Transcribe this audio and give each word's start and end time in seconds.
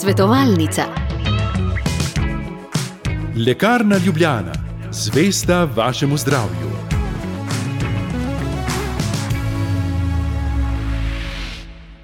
Svetovalnica. 0.00 0.82
Lekarna 3.46 3.96
Ljubljana, 4.06 4.52
zvesta 4.92 5.64
vašemu 5.64 6.16
zdravju. 6.16 6.70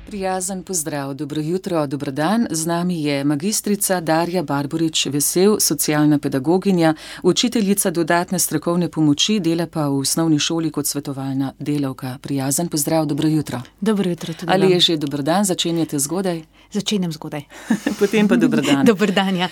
Prijazen 0.06 0.62
pozdrav, 0.62 1.14
dobro 1.14 1.40
jutro, 1.40 1.86
dobro 1.86 2.12
dan. 2.12 2.46
Z 2.50 2.66
nami 2.66 3.02
je 3.02 3.24
magistrica 3.24 4.00
Darja 4.00 4.42
Barborič 4.42 5.06
Vesel, 5.06 5.56
socialna 5.60 6.18
pedagoginja, 6.18 6.94
učiteljica 7.22 7.90
dodatne 7.90 8.38
strokovne 8.38 8.90
pomoči, 8.90 9.40
dela 9.40 9.66
pa 9.66 9.88
v 9.88 9.98
osnovni 9.98 10.38
šoli 10.38 10.70
kot 10.70 10.86
svetovalna 10.86 11.52
delavka. 11.58 12.18
Prijazen 12.22 12.68
pozdrav, 12.68 13.06
dobro 13.06 13.28
jutro. 13.28 13.62
Dobro 13.80 14.10
jutro 14.10 14.34
tudi. 14.34 14.52
Ali 14.52 14.70
je 14.70 14.80
že 14.80 14.96
dobro 14.96 15.22
dan, 15.22 15.44
začenjate 15.44 15.98
zgodaj? 15.98 16.42
Začenjam 16.72 17.12
zgodaj. 17.12 17.42
Potem 18.00 18.28
pa 18.28 18.36
dobro 18.36 18.62
dan. 18.62 18.84
Dober 18.90 19.12
dan, 19.12 19.36
ja. 19.36 19.48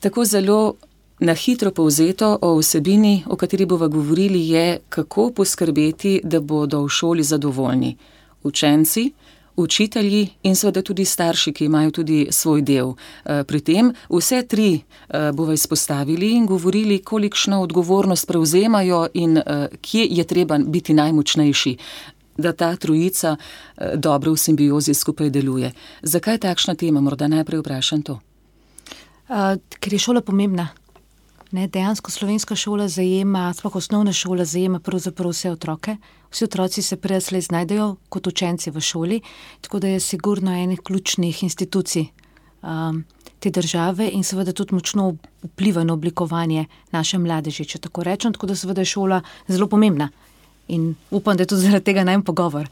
Tako 0.00 0.24
zelo 0.24 0.74
na 1.20 1.34
hitro 1.34 1.70
povzeto 1.70 2.38
o 2.42 2.56
vsebini, 2.58 3.22
o 3.26 3.36
kateri 3.36 3.66
bomo 3.66 3.88
govorili, 3.88 4.48
je, 4.48 4.80
kako 4.88 5.30
poskrbeti, 5.30 6.20
da 6.24 6.40
bodo 6.40 6.82
v 6.82 6.88
šoli 6.88 7.22
zadovoljni 7.22 7.96
učenci, 8.42 9.12
učitelji 9.56 10.28
in 10.42 10.56
seveda 10.56 10.82
tudi 10.82 11.04
starši, 11.04 11.52
ki 11.52 11.64
imajo 11.64 11.90
tudi 11.90 12.26
svoj 12.30 12.62
del. 12.62 12.94
Eh, 13.24 13.44
Pri 13.44 13.60
tem 13.60 13.92
vse 14.08 14.42
tri 14.42 14.74
eh, 14.74 15.32
bomo 15.32 15.52
izpostavili 15.52 16.32
in 16.32 16.46
govorili, 16.46 17.02
kolikšno 17.02 17.62
odgovornost 17.62 18.26
prevzemajo 18.26 19.06
in 19.14 19.38
eh, 19.38 19.68
kje 19.80 20.06
je 20.10 20.24
treba 20.24 20.58
biti 20.58 20.94
najmočnejši. 20.94 21.76
Da 22.36 22.52
ta 22.52 22.76
trojica 22.76 23.36
eh, 23.36 23.96
dobro 23.96 24.32
v 24.32 24.38
simbiozi 24.38 24.94
skupaj 24.94 25.30
deluje. 25.30 25.72
Zakaj 26.02 26.38
takšna 26.38 26.74
tema? 26.74 27.00
Morda 27.00 27.28
najprej 27.28 27.60
vprašam 27.60 28.02
to. 28.02 28.20
Uh, 29.28 29.56
ker 29.80 29.92
je 29.92 29.98
šola 29.98 30.20
pomembna. 30.20 30.68
Ne, 31.52 31.66
dejansko 31.68 32.10
slovenska 32.10 32.56
šola 32.56 32.88
zajema, 32.88 33.52
sploh 33.52 33.76
osnovna 33.76 34.12
šola 34.12 34.44
zajema 34.44 34.80
pravzaprav 34.80 35.34
vse 35.34 35.50
otroke. 35.50 35.96
Vsi 36.30 36.44
otroci 36.44 36.82
se 36.82 36.96
prej 36.96 37.20
znajdejo 37.20 37.96
kot 38.08 38.26
učenci 38.26 38.70
v 38.70 38.80
šoli, 38.80 39.20
tako 39.60 39.78
da 39.78 39.88
je 39.88 40.00
sigurno 40.00 40.52
ena 40.56 40.76
ključnih 40.76 41.42
institucij 41.42 42.06
um, 42.62 43.04
te 43.38 43.50
države 43.50 44.08
in 44.12 44.24
seveda 44.24 44.52
tudi 44.52 44.74
močno 44.74 45.16
vpliva 45.42 45.84
na 45.84 45.92
oblikovanje 45.92 46.64
naše 46.90 47.18
mladeži, 47.18 47.64
če 47.64 47.78
tako 47.78 48.02
rečem. 48.02 48.32
Tako 48.32 48.46
da 48.46 48.56
seveda 48.56 48.80
je 48.80 48.92
šola 48.94 49.20
zelo 49.48 49.68
pomembna 49.68 50.08
in 50.68 50.94
upam, 51.10 51.36
da 51.36 51.42
je 51.42 51.46
tudi 51.46 51.62
zaradi 51.62 51.84
tega 51.84 52.04
najmanj 52.04 52.24
pogovor. 52.24 52.68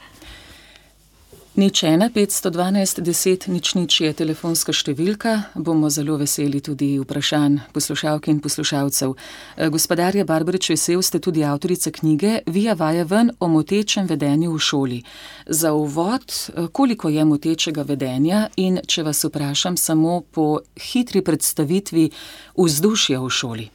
Nič 1.60 1.82
ena, 1.82 2.06
512, 2.08 3.02
10, 3.02 3.50
nič 3.50 3.74
nič 3.74 3.92
je 4.00 4.10
telefonska 4.14 4.70
številka. 4.70 5.50
Bomo 5.58 5.90
zelo 5.90 6.14
veseli 6.16 6.60
tudi 6.62 6.94
vprašanj 7.02 7.74
poslušalk 7.74 8.30
in 8.30 8.38
poslušalcev. 8.40 9.12
Eh, 9.58 9.68
Gospodarja 9.68 10.24
Barbarič 10.24 10.70
Vesel 10.70 11.02
ste 11.02 11.18
tudi 11.18 11.42
avtorica 11.42 11.90
knjige 11.90 12.46
Vija 12.46 12.78
vaja 12.78 13.04
ven 13.04 13.34
o 13.40 13.48
motečem 13.50 14.06
vedenju 14.06 14.54
v 14.54 14.58
šoli. 14.62 15.00
Za 15.46 15.72
uvod, 15.74 16.22
eh, 16.30 16.70
koliko 16.72 17.08
je 17.10 17.24
motečega 17.24 17.82
vedenja 17.82 18.48
in 18.56 18.78
če 18.86 19.02
vas 19.02 19.24
vprašam 19.24 19.76
samo 19.76 20.22
po 20.30 20.62
hitri 20.78 21.20
predstavitvi 21.20 22.10
vzdušja 22.56 23.20
v 23.20 23.28
šoli. 23.28 23.66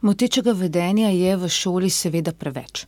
Motečega 0.00 0.54
vedenja 0.54 1.10
je 1.10 1.36
v 1.36 1.48
šoli 1.48 1.90
seveda 1.90 2.32
preveč. 2.32 2.86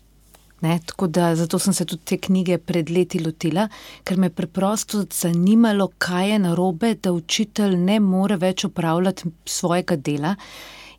Ne, 0.61 0.79
tako 0.87 1.07
da 1.07 1.37
zato 1.37 1.59
sem 1.59 1.73
se 1.75 1.85
tudi 1.85 2.05
te 2.05 2.19
knjige 2.19 2.59
pred 2.59 2.91
leti 2.91 3.19
lotila, 3.25 3.69
ker 4.05 4.19
me 4.19 4.29
je 4.29 4.35
preprosto 4.37 5.05
zanimalo, 5.11 5.89
kaj 5.99 6.31
je 6.31 6.39
narobe, 6.39 6.95
da 6.95 7.13
učitelj 7.13 7.77
ne 7.77 8.01
more 8.01 8.37
več 8.37 8.65
upravljati 8.65 9.31
svojega 9.47 9.97
dela. 9.97 10.35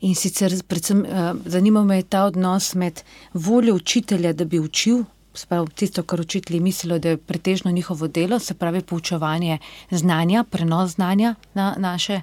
In 0.01 0.15
sicer 0.17 0.53
predvsem 0.67 1.03
uh, 1.05 1.35
zanima 1.45 1.83
me 1.85 2.01
ta 2.01 2.23
odnos 2.25 2.73
med 2.73 3.03
voljo 3.33 3.75
učitelja, 3.77 4.33
da 4.33 4.45
bi 4.45 4.59
učil, 4.59 5.03
sprav, 5.33 5.67
tisto, 5.77 6.03
kar 6.03 6.21
učitelji 6.21 6.59
mislijo, 6.59 6.97
da 6.99 7.13
je 7.13 7.17
pretežno 7.17 7.71
njihovo 7.71 8.07
delo, 8.07 8.39
se 8.39 8.53
pravi 8.53 8.81
poučevanje 8.81 9.59
znanja, 9.91 10.43
prenos 10.43 10.95
znanja 10.95 11.35
na 11.53 11.75
naše 11.77 12.21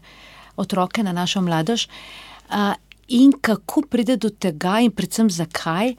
otroke, 0.56 1.02
na 1.02 1.12
našo 1.12 1.40
mladož. 1.40 1.86
Uh, 2.50 2.74
in 3.08 3.32
kako 3.40 3.82
pride 3.90 4.16
do 4.16 4.30
tega, 4.30 4.80
in 4.80 4.90
predvsem 4.90 5.30
zakaj, 5.30 5.94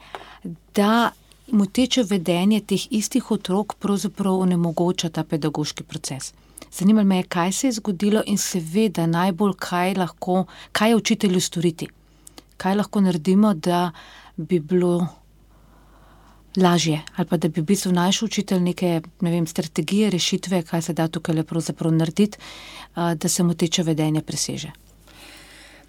da 0.75 1.11
moteče 1.51 2.03
vedenje 2.03 2.61
teh 2.61 2.87
istih 2.91 3.31
otrok 3.31 3.75
pravzaprav 3.79 4.39
onemogoča 4.39 5.09
ta 5.09 5.23
pedagoški 5.23 5.83
proces. 5.83 6.33
Zanima 6.71 7.03
me, 7.03 7.23
kaj 7.23 7.51
se 7.51 7.67
je 7.67 7.71
zgodilo 7.71 8.23
in 8.25 8.37
seveda 8.37 9.05
najbolj, 9.07 9.53
kaj, 9.59 9.93
lahko, 9.97 10.45
kaj 10.71 10.89
je 10.89 10.95
učitelju 10.95 11.41
storiti. 11.41 11.87
Kaj 12.57 12.75
lahko 12.75 13.01
naredimo, 13.01 13.53
da 13.53 13.91
bi 14.37 14.59
bilo 14.59 15.07
lažje, 16.57 17.01
ali 17.15 17.27
pa 17.27 17.37
da 17.37 17.47
bi 17.47 17.61
bil 17.61 17.77
naš 17.91 18.21
učitelj 18.21 18.59
neke 18.59 19.01
ne 19.21 19.31
vem, 19.31 19.47
strategije, 19.47 20.09
rešitve, 20.09 20.61
kaj 20.63 20.81
se 20.81 20.93
da 20.93 21.07
tukaj 21.07 21.35
lepo 21.35 21.61
narediti, 21.91 22.37
da 22.95 23.27
se 23.27 23.43
moteče 23.43 23.83
vedenje 23.83 24.21
preseže. 24.21 24.71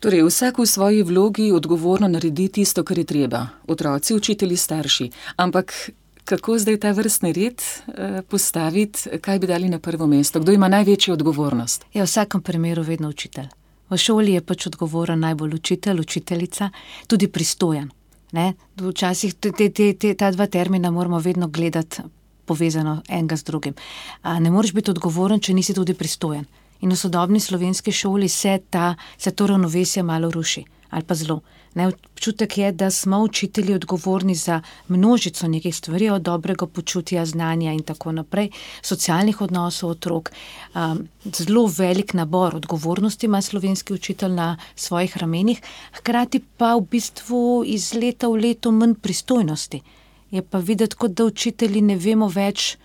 Torej, 0.01 0.25
vsak 0.25 0.59
v 0.59 0.67
svoji 0.67 1.03
vlogi 1.03 1.53
odgovorno 1.53 2.09
naredi 2.09 2.49
tisto, 2.49 2.81
kar 2.85 2.99
je 2.99 3.05
treba. 3.05 3.47
Otroci, 3.69 4.15
učitelji, 4.15 4.57
starši. 4.57 5.11
Ampak 5.37 5.91
kako 6.25 6.59
zdaj 6.59 6.79
ta 6.81 6.93
vrstni 6.97 7.33
red 7.33 7.61
eh, 7.61 8.23
postaviti, 8.23 9.21
kaj 9.21 9.39
bi 9.39 9.47
dali 9.47 9.69
na 9.69 9.79
prvo 9.79 10.07
mesto? 10.07 10.41
Kdo 10.41 10.53
ima 10.53 10.69
največjo 10.69 11.15
odgovornost? 11.15 11.85
Je 11.93 12.01
v 12.01 12.09
vsakem 12.09 12.41
primeru 12.41 12.83
vedno 12.83 13.09
učitelj. 13.09 13.53
V 13.91 13.99
šoli 13.99 14.33
je 14.33 14.41
pač 14.41 14.67
odgovoren 14.67 15.21
najbolj 15.21 15.55
učitelj, 15.55 16.01
učiteljica, 16.01 16.71
tudi 17.07 17.29
pristojen. 17.29 17.91
Ne? 18.33 18.55
Včasih 18.81 19.35
te, 19.35 19.53
te, 19.53 19.69
te, 19.69 20.15
ta 20.15 20.31
dva 20.31 20.47
termina 20.47 20.91
moramo 20.91 21.19
vedno 21.19 21.49
gledati 21.49 22.03
povezano 22.45 23.03
enega 23.09 23.37
z 23.37 23.45
drugim. 23.45 23.75
A 24.23 24.41
ne 24.41 24.51
moreš 24.51 24.73
biti 24.73 24.91
odgovoren, 24.91 25.41
če 25.41 25.55
nisi 25.55 25.75
tudi 25.75 25.95
pristojen. 25.95 26.47
In 26.81 26.93
v 26.93 26.97
sodobni 26.97 27.41
slovenski 27.41 27.93
šoli 27.93 28.29
se, 28.29 28.59
ta, 28.71 28.95
se 29.19 29.31
to 29.31 29.47
ravnovesje 29.47 30.03
malo 30.03 30.31
ruši, 30.31 30.65
ali 30.91 31.05
pa 31.05 31.15
zelo. 31.15 31.41
Ne, 31.75 31.87
občutek 31.87 32.59
je, 32.59 32.73
da 32.73 32.91
smo 32.91 33.19
učitelji 33.23 33.75
odgovorni 33.75 34.35
za 34.35 34.61
množico 34.89 35.49
nekih 35.49 35.77
stvari, 35.77 36.09
od 36.11 36.23
dobrega 36.23 36.67
počutja, 36.67 37.27
znanja 37.27 37.73
in 37.73 37.83
tako 37.83 38.13
naprej, 38.13 38.51
socialnih 38.83 39.41
odnosov 39.41 39.91
otrok. 39.91 40.33
Um, 40.75 41.07
zelo 41.37 41.67
velik 41.79 42.15
nabor 42.15 42.57
odgovornosti 42.57 43.27
ima 43.27 43.43
slovenski 43.43 43.95
učitelj 43.95 44.33
na 44.33 44.57
svojih 44.75 45.17
ramenih, 45.17 45.63
hkrati 45.93 46.43
pa 46.57 46.75
v 46.75 46.87
bistvu 46.91 47.63
iz 47.67 47.95
leta 47.95 48.29
v 48.29 48.43
leto 48.49 48.73
manj 48.73 48.95
pristojnosti. 48.95 49.83
Je 50.31 50.43
pa 50.43 50.59
videti, 50.59 50.97
kot 50.97 51.11
da 51.11 51.25
učitelji 51.25 51.81
ne 51.81 51.97
vemo 51.97 52.29
več 52.29 52.77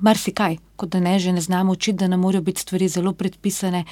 marsikaj, 0.00 0.56
kot 0.76 0.88
da 0.88 1.00
ne 1.00 1.18
že 1.18 1.32
ne 1.32 1.40
znamo 1.40 1.72
učiti, 1.72 1.98
da 1.98 2.08
nam 2.08 2.20
morajo 2.20 2.42
biti 2.42 2.60
stvari 2.60 2.88
zelo 2.88 3.12
predpisane, 3.12 3.84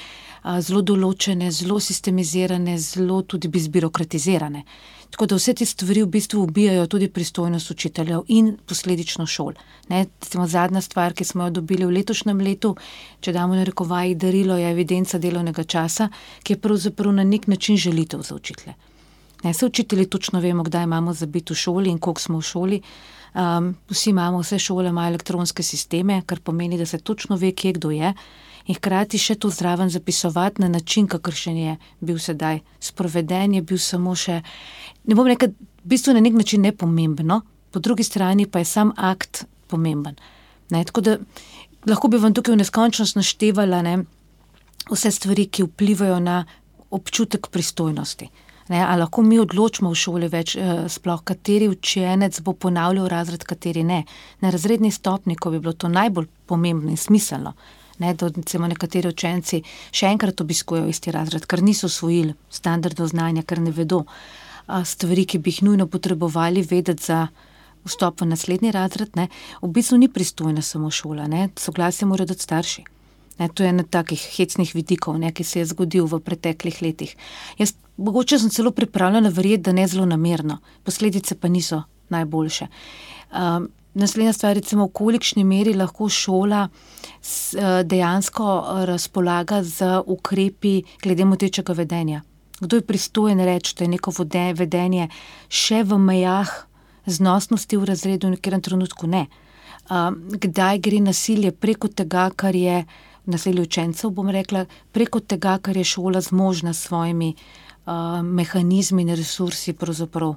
zelo 0.59 0.81
določene, 0.81 1.51
zelo 1.51 1.79
sistemizirane, 1.79 2.77
zelo 2.77 3.21
tudi 3.21 3.49
zbirokratizirane. 3.59 4.63
Tako 5.09 5.25
da 5.25 5.35
vse 5.35 5.53
te 5.53 5.65
stvari 5.65 6.01
v 6.03 6.09
bistvu 6.11 6.41
ubijajo 6.43 6.87
tudi 6.87 7.07
pristojnost 7.09 7.71
učiteljev 7.71 8.25
in 8.27 8.57
posledično 8.67 9.25
šol. 9.25 9.53
Ne, 9.89 10.05
zadnja 10.47 10.81
stvar, 10.81 11.13
ki 11.13 11.23
smo 11.23 11.45
jo 11.45 11.55
dobili 11.61 11.85
v 11.85 11.93
letošnjem 11.99 12.41
letu, 12.41 12.75
če 13.21 13.31
damo 13.31 13.55
na 13.55 13.63
rekovaj 13.63 14.15
darilo, 14.15 14.57
je 14.57 14.71
evidenca 14.71 15.17
delovnega 15.17 15.63
časa, 15.63 16.09
ki 16.43 16.53
je 16.53 16.61
pravzaprav 16.61 17.13
na 17.15 17.23
nek 17.23 17.47
način 17.47 17.77
želitev 17.77 18.25
za 18.27 18.35
učitelje. 18.35 18.75
Ne, 19.43 19.53
se 19.53 19.65
učitelji 19.65 20.09
točno 20.09 20.39
vemo, 20.39 20.63
kdaj 20.63 20.83
imamo 20.83 21.13
za 21.13 21.25
biti 21.25 21.53
v 21.53 21.57
šoli 21.57 21.89
in 21.89 21.99
koliko 21.99 22.21
smo 22.21 22.37
v 22.37 22.41
šoli. 22.41 22.81
Um, 23.35 23.73
vsi 23.89 24.09
imamo, 24.09 24.39
vse 24.39 24.59
šole 24.59 24.89
imajo 24.89 25.09
elektronske 25.11 25.63
sisteme, 25.63 26.21
kar 26.25 26.39
pomeni, 26.39 26.77
da 26.77 26.85
se 26.85 26.97
točno 26.97 27.35
ve, 27.35 27.51
kje 27.51 27.73
kdo 27.73 27.91
je, 27.91 28.13
in 28.65 28.75
hkrati 28.75 29.19
še 29.19 29.35
to 29.35 29.49
zraven 29.51 29.89
zapisovati 29.89 30.61
na 30.61 30.69
način, 30.71 31.07
kakršen 31.07 31.57
je 31.57 31.75
bil 31.99 32.19
sedaj. 32.19 32.61
Sproveden 32.79 33.53
je 33.53 33.61
bil 33.61 33.77
samo 33.77 34.15
še, 34.15 34.39
ne 35.03 35.17
bom 35.17 35.27
rekel, 35.27 35.51
v 35.83 35.91
bistvu 35.91 36.15
na 36.15 36.23
nek 36.23 36.39
način 36.39 36.63
nepomembno, 36.63 37.41
po 37.71 37.79
drugi 37.79 38.07
strani 38.07 38.47
pa 38.47 38.63
je 38.63 38.71
sam 38.71 38.93
akt 38.95 39.43
pomemben. 39.67 40.15
Ne, 40.71 40.83
tako 40.87 41.01
da 41.01 41.17
lahko 41.85 42.07
bi 42.07 42.17
vam 42.17 42.33
tukaj 42.33 42.55
v 42.55 42.61
neskončnost 42.63 43.19
naštevala 43.19 43.81
ne, 43.83 43.97
vse 44.89 45.11
stvari, 45.11 45.49
ki 45.51 45.67
vplivajo 45.67 46.19
na 46.23 46.45
občutek 46.95 47.51
pristojnosti. 47.51 48.29
Ne, 48.67 48.81
ali 48.81 48.99
lahko 48.99 49.21
mi 49.21 49.37
odločimo 49.39 49.91
v 49.91 49.95
šoli 49.95 50.27
več, 50.27 50.55
eh, 50.55 50.85
sploh 50.89 51.21
kateri 51.23 51.67
učenec 51.69 52.39
bo 52.41 52.53
ponavljal 52.53 53.07
razred, 53.07 53.43
kateri 53.43 53.83
ne. 53.83 54.03
Na 54.41 54.49
razredni 54.49 54.91
stopni, 54.91 55.35
ko 55.35 55.51
bi 55.51 55.59
bilo 55.59 55.73
to 55.73 55.87
najbolj 55.87 56.25
pomembno 56.45 56.89
in 56.89 56.97
smiselno, 56.97 57.53
ne, 57.99 58.13
da 58.13 58.27
recimo 58.27 58.67
nekateri 58.67 59.07
učenci 59.07 59.61
še 59.91 60.07
enkrat 60.07 60.41
obiskujejo 60.41 60.89
isti 60.89 61.11
razred, 61.11 61.45
ker 61.45 61.61
niso 61.61 61.85
usvojili 61.85 62.33
standardov 62.49 63.07
znanja, 63.13 63.43
ker 63.43 63.61
ne 63.61 63.71
vedo 63.71 64.05
a, 64.67 64.83
stvari, 64.83 65.25
ki 65.25 65.37
bi 65.37 65.53
jih 65.53 65.61
nujno 65.69 65.87
potrebovali 65.87 66.65
vedeti 66.65 67.05
za 67.05 67.27
vstop 67.85 68.21
v 68.21 68.31
naslednji 68.33 68.71
razred. 68.73 69.13
Ne. 69.15 69.29
V 69.61 69.69
bistvu 69.69 70.01
ni 70.01 70.09
pristojna 70.09 70.61
samo 70.61 70.89
šola, 70.89 71.29
soglasje 71.55 72.09
morajo 72.09 72.33
dati 72.33 72.41
starši. 72.41 72.94
Ne, 73.37 73.49
to 73.49 73.63
je 73.63 73.69
ena 73.69 73.83
takih 73.83 74.21
hecnih 74.37 74.69
vidikov, 74.75 75.17
ne, 75.19 75.31
ki 75.35 75.43
se 75.43 75.59
je 75.59 75.65
zgodil 75.73 76.05
v 76.07 76.21
preteklih 76.23 76.81
letih. 76.81 77.15
Jaz 77.59 77.73
mogoče 77.97 78.39
sem 78.39 78.49
celo 78.49 78.71
pripravljena 78.71 79.29
verjeti, 79.29 79.63
da 79.67 79.71
ne 79.71 79.87
zelo 79.87 80.05
namerno, 80.05 80.59
posledice 80.83 81.35
pa 81.35 81.47
niso 81.47 81.83
najboljše. 82.09 82.67
Um, 83.35 83.67
naslednja 83.93 84.33
stvar, 84.33 84.55
recimo, 84.55 84.85
v 84.87 84.93
kolikšni 84.93 85.43
meri 85.43 85.73
lahko 85.73 86.09
šola 86.09 86.67
s, 87.21 87.53
uh, 87.53 87.81
dejansko 87.83 88.63
razpolaga 88.87 89.63
z 89.63 89.99
ukrepi 90.05 90.81
glede 91.03 91.25
motečega 91.25 91.73
vedenja. 91.73 92.21
Kdo 92.59 92.79
je 92.79 92.87
pristojen 92.87 93.39
reči, 93.39 93.75
da 93.77 93.83
je 93.83 93.89
neko 93.89 94.13
vedenje 94.55 95.09
še 95.49 95.83
v 95.83 95.97
mejah 95.99 96.67
znosnosti 97.05 97.77
v 97.77 97.83
razredu, 97.83 98.27
v 98.27 98.37
nekem 98.37 98.61
trenutku 98.61 99.07
ne. 99.07 99.27
Um, 99.89 100.15
kdaj 100.31 100.79
gre 100.79 100.99
nasilje 100.99 101.51
preko 101.51 101.87
tega, 101.87 102.31
kar 102.35 102.55
je 102.55 102.85
nasilje 103.25 103.61
učencev, 103.61 104.09
bom 104.09 104.29
rekla, 104.29 104.65
preko 104.91 105.19
tega, 105.19 105.57
kar 105.61 105.77
je 105.77 105.83
šola 105.83 106.21
zmožna 106.21 106.73
s 106.73 106.87
svojimi 106.87 107.33
uh, 107.35 108.21
mehanizmi 108.23 109.01
in 109.01 109.15
resursi 109.15 109.73
pravzaprav 109.73 110.35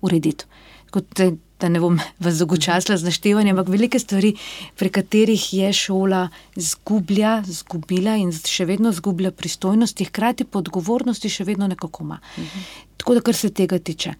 urediti. 0.00 0.44
Kot, 0.92 1.20
da 1.60 1.68
ne 1.68 1.80
bom 1.80 1.98
vas 2.24 2.34
zagočasla 2.34 2.96
z 2.96 3.08
naštevanjem, 3.08 3.56
ampak 3.56 3.70
velike 3.72 3.98
stvari, 3.98 4.34
pri 4.76 4.90
katerih 4.90 5.46
je 5.54 5.72
šola 5.72 6.26
zgublja, 6.56 7.42
zgubila 7.46 8.16
in 8.20 8.32
še 8.32 8.66
vedno 8.68 8.92
zgublja 8.92 9.30
pristojnosti, 9.30 10.08
hkrati 10.10 10.44
po 10.44 10.62
odgovornosti 10.64 11.30
še 11.30 11.48
vedno 11.48 11.68
nekako 11.70 12.04
ima. 12.08 12.20
Mhm. 12.38 12.66
Tako 12.96 13.14
da, 13.18 13.20
kar 13.20 13.34
se 13.34 13.50
tega 13.50 13.78
tiče. 13.78 14.14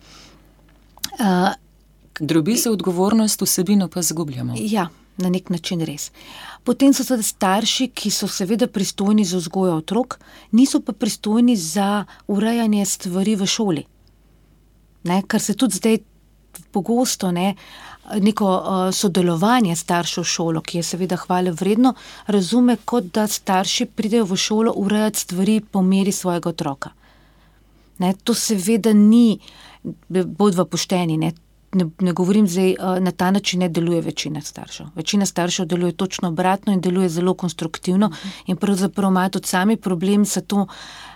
Uh, 1.18 1.52
Drobi 2.20 2.56
se 2.56 2.70
odgovornost, 2.70 3.42
vsebino 3.42 3.88
pa 3.88 4.02
zgubljamo. 4.02 4.54
Ja, 4.58 4.88
na 5.22 5.30
nek 5.30 5.50
način 5.50 5.80
res. 5.86 6.10
Potem 6.64 6.94
so 6.94 7.06
seveda 7.06 7.26
starši, 7.26 7.88
ki 7.94 8.10
so 8.10 8.28
seveda 8.28 8.66
pristojni 8.66 9.24
za 9.24 9.38
vzgojo 9.38 9.78
otrok, 9.82 10.18
niso 10.52 10.80
pa 10.80 10.92
pristojni 10.92 11.56
za 11.56 12.04
urejanje 12.26 12.86
stvari 12.86 13.36
v 13.36 13.46
šoli. 13.46 13.84
Ne, 15.04 15.22
kar 15.26 15.40
se 15.42 15.54
tudi 15.58 15.78
zdaj 15.80 15.98
pogosto 16.72 17.30
ne, 17.32 17.54
neko 18.20 18.46
uh, 18.46 18.94
sodelovanje 18.94 19.76
staršev 19.76 20.24
v 20.24 20.28
šolo, 20.28 20.62
ki 20.62 20.80
je 20.80 20.86
seveda 20.86 21.16
hvale 21.16 21.52
vredno, 21.54 21.94
razume 22.26 22.76
kot 22.84 23.12
da 23.14 23.26
starši 23.26 23.86
pridejo 23.86 24.26
v 24.30 24.36
šolo 24.36 24.74
urejati 24.76 25.20
stvari 25.26 25.60
po 25.60 25.82
meri 25.82 26.12
svojega 26.12 26.50
otroka. 26.50 26.90
Ne, 27.98 28.14
to 28.24 28.34
seveda 28.34 28.92
ni, 28.92 29.38
bodva 30.08 30.64
pošteni, 30.64 31.16
ne, 31.16 31.32
ne, 31.72 31.86
ne 32.00 32.12
govorim 32.12 32.48
zdaj, 32.48 32.74
na 33.00 33.10
ta 33.10 33.30
način 33.30 33.60
ne 33.60 33.68
deluje 33.68 34.00
večina 34.00 34.40
staršev. 34.40 34.86
Večina 34.94 35.26
staršev 35.26 35.66
deluje 35.66 35.92
točno 35.92 36.28
obratno 36.28 36.72
in 36.72 36.80
deluje 36.80 37.08
zelo 37.08 37.34
konstruktivno, 37.34 38.10
in 38.46 38.56
pravzaprav 38.56 39.10
imajo 39.10 39.28
tudi 39.28 39.46
sami 39.48 39.76
problem 39.76 40.24
s 40.24 40.38
to 40.46 40.66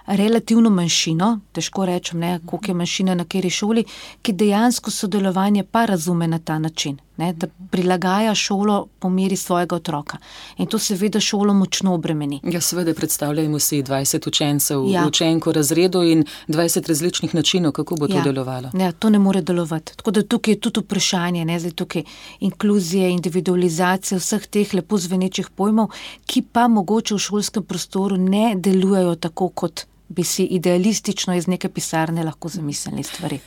relativno 0.07 0.71
manjšino, 0.71 1.41
težko 1.53 1.87
rečem, 1.87 2.21
ne, 2.21 2.41
koliko 2.47 2.71
je 2.71 2.75
manjšina 2.75 3.15
na 3.15 3.25
kateri 3.25 3.51
šoli, 3.51 3.85
ki 4.23 4.33
dejansko 4.33 4.91
sodelovanje 4.91 5.65
pa 5.65 5.87
razume 5.87 6.29
na 6.29 6.39
ta 6.39 6.59
način, 6.59 6.99
ne, 7.17 7.33
da 7.33 7.47
prilagaja 7.71 8.35
šolo 8.35 8.87
po 8.99 9.09
meri 9.11 9.37
svojega 9.37 9.77
otroka. 9.77 10.19
In 10.57 10.67
to 10.67 10.79
seveda 10.79 11.21
šolo 11.21 11.55
močno 11.55 11.95
obremeni. 11.95 12.41
Ja, 12.45 12.61
seveda 12.61 12.95
predstavljajmo 12.95 13.59
si 13.59 13.83
20 13.83 14.29
učencev, 14.29 14.85
ja. 14.89 15.07
učenko 15.07 15.53
razredu 15.53 16.03
in 16.03 16.25
20 16.49 16.89
različnih 16.89 17.35
načinov, 17.35 17.73
kako 17.73 17.97
bo 17.97 18.09
to 18.09 18.17
ja. 18.17 18.23
delovalo. 18.23 18.71
Ja, 18.79 18.93
to 18.93 19.11
ne 19.11 19.19
more 19.19 19.43
delovati. 19.43 19.97
Tako 19.97 20.11
da 20.11 20.23
tukaj 20.23 20.55
je 20.55 20.61
tudi 20.61 20.81
vprašanje, 20.81 21.45
ne, 21.45 21.61
zdaj 21.61 21.73
tukaj 21.73 22.03
inkluzije, 22.41 23.11
individualizacije 23.11 24.19
vseh 24.19 24.47
teh 24.47 24.75
lepo 24.75 24.99
zvenečih 24.99 25.51
pojmov, 25.51 25.91
ki 26.27 26.43
pa 26.53 26.69
mogoče 26.69 27.15
v 27.15 27.19
šolskem 27.19 27.63
prostoru 27.63 28.17
ne 28.17 28.55
delujejo 28.57 29.15
tako 29.15 29.49
kot 29.49 29.87
bi 30.09 30.25
si 30.25 30.45
idealistično 30.45 31.35
iz 31.35 31.47
neke 31.47 31.69
pisarne 31.69 32.25
lahko 32.25 32.49
zamislili 32.49 33.03
stvari. 33.03 33.39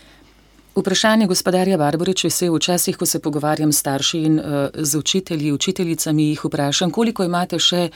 Vprašanje 0.76 1.28
gospodarja 1.28 1.78
Barbarič 1.78 2.24
je 2.24 2.52
včasih, 2.52 2.98
ko 2.98 3.06
se 3.06 3.20
pogovarjam 3.20 3.72
s 3.74 3.80
starši 3.80 4.20
in 4.20 4.40
uh, 4.40 4.46
z 4.74 4.98
učitelji, 4.98 5.52
učiteljicami, 5.52 6.28
jih 6.30 6.46
vprašam, 6.46 6.92
koliko 6.92 7.24
imate 7.24 7.60
še 7.60 7.90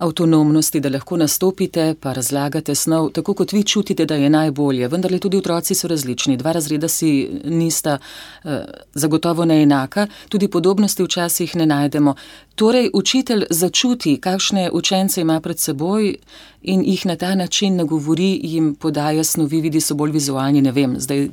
avtonomnosti, 0.00 0.80
da 0.80 0.88
lahko 0.88 1.16
nastopite, 1.16 1.94
pa 2.00 2.12
razlagate 2.12 2.74
snov, 2.74 3.10
tako 3.12 3.34
kot 3.34 3.52
vi 3.52 3.64
čutite, 3.64 4.06
da 4.06 4.14
je 4.14 4.30
najbolje. 4.30 4.88
Vendar 4.88 5.18
tudi 5.18 5.36
otroci 5.36 5.74
so 5.74 5.88
različni, 5.88 6.36
dva 6.36 6.52
razreda 6.52 6.88
si 6.88 7.28
nista 7.44 7.98
uh, 7.98 8.50
zagotovo 8.94 9.44
neenaka, 9.44 10.06
tudi 10.28 10.48
podobnosti 10.48 11.02
včasih 11.04 11.56
ne 11.56 11.66
najdemo. 11.66 12.14
Torej, 12.54 12.90
učitelj 12.94 13.44
začuti, 13.50 14.16
kakšne 14.20 14.70
učence 14.72 15.20
ima 15.20 15.40
pred 15.40 15.58
seboj 15.58 16.14
in 16.62 16.84
jih 16.84 17.06
na 17.06 17.16
ta 17.16 17.34
način 17.34 17.76
nagovori, 17.76 18.40
jim 18.42 18.74
podaja 18.74 19.24
snovi, 19.24 19.60
vidi 19.60 19.80
so 19.80 19.94
bolj 19.94 20.12
vizualni. 20.12 20.62
Ne 20.62 20.72
vem, 20.72 20.96
zdaj 21.00 21.24
uh 21.24 21.32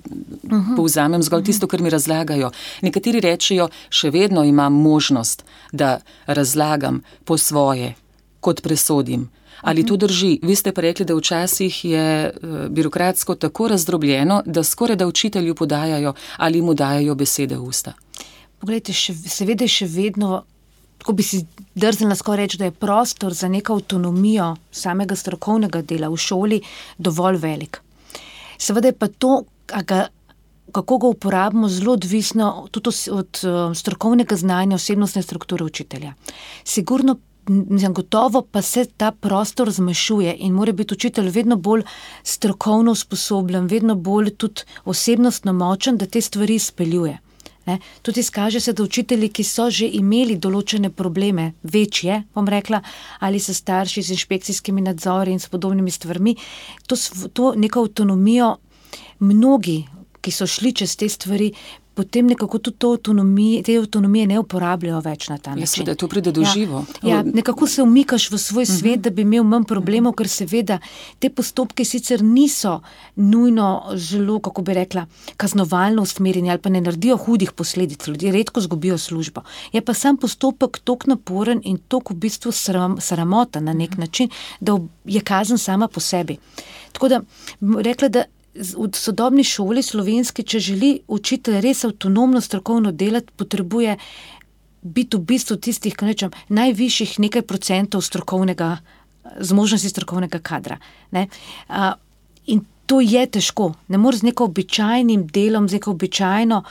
-huh. 0.51 0.75
povzamem 0.75 1.23
zgolj 1.23 1.39
uh 1.39 1.43
-huh. 1.43 1.45
tisto, 1.45 1.67
kar 1.67 1.81
mi 1.81 1.89
razlagajo. 1.89 2.51
Nekateri 2.81 3.19
rečejo, 3.19 3.69
še 3.89 4.09
vedno 4.09 4.43
imam 4.43 4.73
možnost, 4.73 5.45
da 5.71 5.99
razlagam 6.25 7.01
po 7.25 7.37
svoje 7.37 7.95
kot 8.39 8.61
presodim. 8.61 9.29
Ali 9.61 9.85
to 9.85 9.97
drži? 9.97 10.39
Vi 10.43 10.55
ste 10.55 10.71
pa 10.71 10.81
rekli, 10.81 11.05
da 11.05 11.15
včasih 11.15 11.85
je 11.85 12.25
eh, 12.25 12.33
birokratsko 12.69 13.35
tako 13.35 13.67
razdrobljeno, 13.67 14.43
da 14.45 14.63
skoraj 14.63 14.95
da 14.95 15.07
učitelju 15.07 15.55
podajajo 15.55 16.13
ali 16.37 16.61
mu 16.61 16.73
dajo 16.73 17.15
besede 17.15 17.57
v 17.57 17.63
usta. 17.63 17.93
Poglejte, 18.59 18.93
še, 18.93 19.13
seveda 19.13 19.65
je 19.65 19.73
še 19.73 19.87
vedno, 19.87 20.43
tako 20.97 21.13
bi 21.13 21.23
si 21.23 21.43
drznila 21.75 22.15
skoraj 22.15 22.45
reči, 22.45 22.57
da 22.57 22.65
je 22.65 22.71
prostor 22.71 23.33
za 23.33 23.47
neko 23.47 23.73
avtonomijo 23.73 24.55
samega 24.71 25.15
strokovnega 25.15 25.81
dela 25.81 26.09
v 26.09 26.17
šoli 26.17 26.61
dovolj 26.97 27.37
velik. 27.41 27.81
Seveda 28.57 28.89
je 28.89 28.97
pa 28.97 29.07
to, 29.07 29.43
ga, 29.67 30.07
kako 30.71 30.97
ga 30.97 31.07
uporabimo, 31.07 31.69
zelo 31.69 31.93
odvisno 31.93 32.67
tudi 32.71 32.89
od, 33.11 33.41
eh, 33.43 33.75
strokovnega 33.75 34.35
znanja, 34.35 34.75
osebnostne 34.75 35.21
strukture 35.21 35.63
učitelja. 35.63 36.13
Sigurno 36.63 37.17
mislim, 37.47 37.93
gotovo 37.93 38.41
pa 38.41 38.61
se 38.61 38.85
ta 38.85 39.11
prostor 39.11 39.71
zmanjšuje 39.71 40.35
in 40.39 40.53
mora 40.53 40.71
biti 40.71 40.93
učitelj 40.93 41.29
vedno 41.29 41.55
bolj 41.55 41.83
strokovno 42.23 42.91
usposobljen, 42.91 43.67
vedno 43.67 43.95
bolj 43.95 44.35
tudi 44.35 44.61
osebnostno 44.85 45.53
močen, 45.53 45.97
da 45.97 46.05
te 46.05 46.21
stvari 46.21 46.55
izpeljuje. 46.55 47.17
Ne? 47.65 47.79
Tudi 48.01 48.19
izkaže 48.19 48.59
se, 48.59 48.73
da 48.73 48.83
učitelji, 48.83 49.29
ki 49.29 49.43
so 49.43 49.67
že 49.69 49.89
imeli 49.99 50.37
določene 50.39 50.89
probleme, 50.89 51.51
večje, 51.63 52.21
bom 52.35 52.47
rekla, 52.47 52.79
ali 53.19 53.39
so 53.43 53.53
starši 53.53 54.01
z 54.01 54.15
inšpekcijskimi 54.15 54.81
nadzori 54.81 55.35
in 55.35 55.39
s 55.43 55.51
podobnimi 55.51 55.91
stvarmi, 55.91 56.35
to, 56.87 56.95
to 57.33 57.51
neko 57.55 57.83
avtonomijo, 57.83 58.53
mnogi, 59.19 59.81
ki 60.21 60.31
so 60.31 60.47
šli 60.47 60.71
čez 60.79 60.95
te 60.95 61.09
stvari, 61.11 61.51
potem 61.97 62.27
nekako 62.29 62.59
tudi 62.61 62.77
to 62.77 62.91
avtonomije, 62.93 63.63
te 63.63 63.75
avtonomije 63.79 64.27
ne 64.29 64.35
uporabljajo 64.39 64.99
več 65.01 65.27
na 65.31 65.37
ta 65.41 65.55
ja, 65.55 65.55
način. 65.57 65.81
Ja, 65.81 65.85
da 65.89 65.95
to 65.97 66.07
pride 66.07 66.31
do 66.31 66.43
ja, 66.45 66.51
živo. 66.53 66.83
Ja, 67.01 67.23
nekako 67.25 67.67
se 67.67 67.81
umikaš 67.81 68.27
v 68.31 68.37
svoj 68.37 68.67
mhm. 68.67 68.73
svet, 68.73 69.01
da 69.01 69.09
bi 69.09 69.25
imel 69.25 69.43
manj 69.43 69.65
problemov, 69.65 70.13
ker 70.19 70.29
seveda 70.29 70.77
te 71.17 71.31
postopke 71.33 71.85
sicer 71.85 72.21
niso 72.21 72.75
nujno 73.15 73.71
zelo, 73.95 74.37
kako 74.45 74.61
bi 74.61 74.77
rekla, 74.77 75.07
kaznovalno 75.41 76.05
usmerjeni 76.05 76.53
ali 76.53 76.61
pa 76.61 76.69
ne 76.69 76.83
naredijo 76.85 77.17
hudih 77.17 77.55
posledic, 77.57 78.07
ljudje 78.07 78.35
redko 78.37 78.61
zgubijo 78.61 78.97
službo. 79.01 79.41
Je 79.73 79.81
pa 79.81 79.97
sam 79.97 80.21
postopek 80.21 80.77
tok 80.85 81.09
naporen 81.09 81.65
in 81.65 81.81
tok 81.87 82.13
v 82.13 82.21
bistvu 82.27 82.53
sram, 82.53 83.01
sramota 83.01 83.59
na 83.59 83.73
nek 83.73 83.97
mhm. 83.97 84.05
način, 84.05 84.29
da 84.61 84.77
je 85.05 85.21
kazen 85.21 85.57
sama 85.57 85.87
po 85.87 85.99
sebi. 85.99 86.37
Tako 86.93 87.09
da 87.09 87.21
rekla, 87.81 88.07
da 88.09 88.29
v 88.57 88.89
sodobni 88.95 89.43
šoli 89.43 89.83
slovenski, 89.83 90.43
če 90.43 90.59
želi 90.59 90.91
učitelj 91.07 91.61
res 91.61 91.85
avtonomno 91.85 92.41
strokovno 92.41 92.91
delati, 92.91 93.33
potrebuje 93.37 93.97
biti 94.81 95.17
v 95.17 95.25
bistvu 95.31 95.57
tistih, 95.61 95.95
ki 95.97 96.09
rečem, 96.09 96.33
najvišjih 96.49 97.17
nekaj 97.19 97.43
procentov 97.47 98.03
strokovnega, 98.05 98.77
zmožnosti 99.39 99.89
strokovnega 99.91 100.39
kadra. 100.39 100.77
Ne? 101.11 101.27
In 102.47 102.63
to 102.87 103.01
je 103.03 103.25
težko. 103.27 103.73
Ne 103.91 103.99
moreš 103.99 104.23
z 104.23 104.31
neko 104.31 104.47
običajnim 104.47 105.27
delom, 105.27 105.67
z 105.67 105.79
neko 105.79 105.91
običajno 105.91 106.63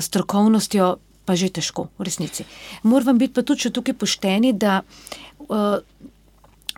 strokovnostjo, 0.00 0.96
pa 1.26 1.34
že 1.34 1.50
težko, 1.50 1.88
v 1.98 2.06
resnici. 2.06 2.46
Moram 2.86 3.18
biti 3.18 3.34
pa 3.34 3.42
tudi 3.42 3.72
tukaj 3.74 3.98
pošteni, 3.98 4.52
da 4.54 4.82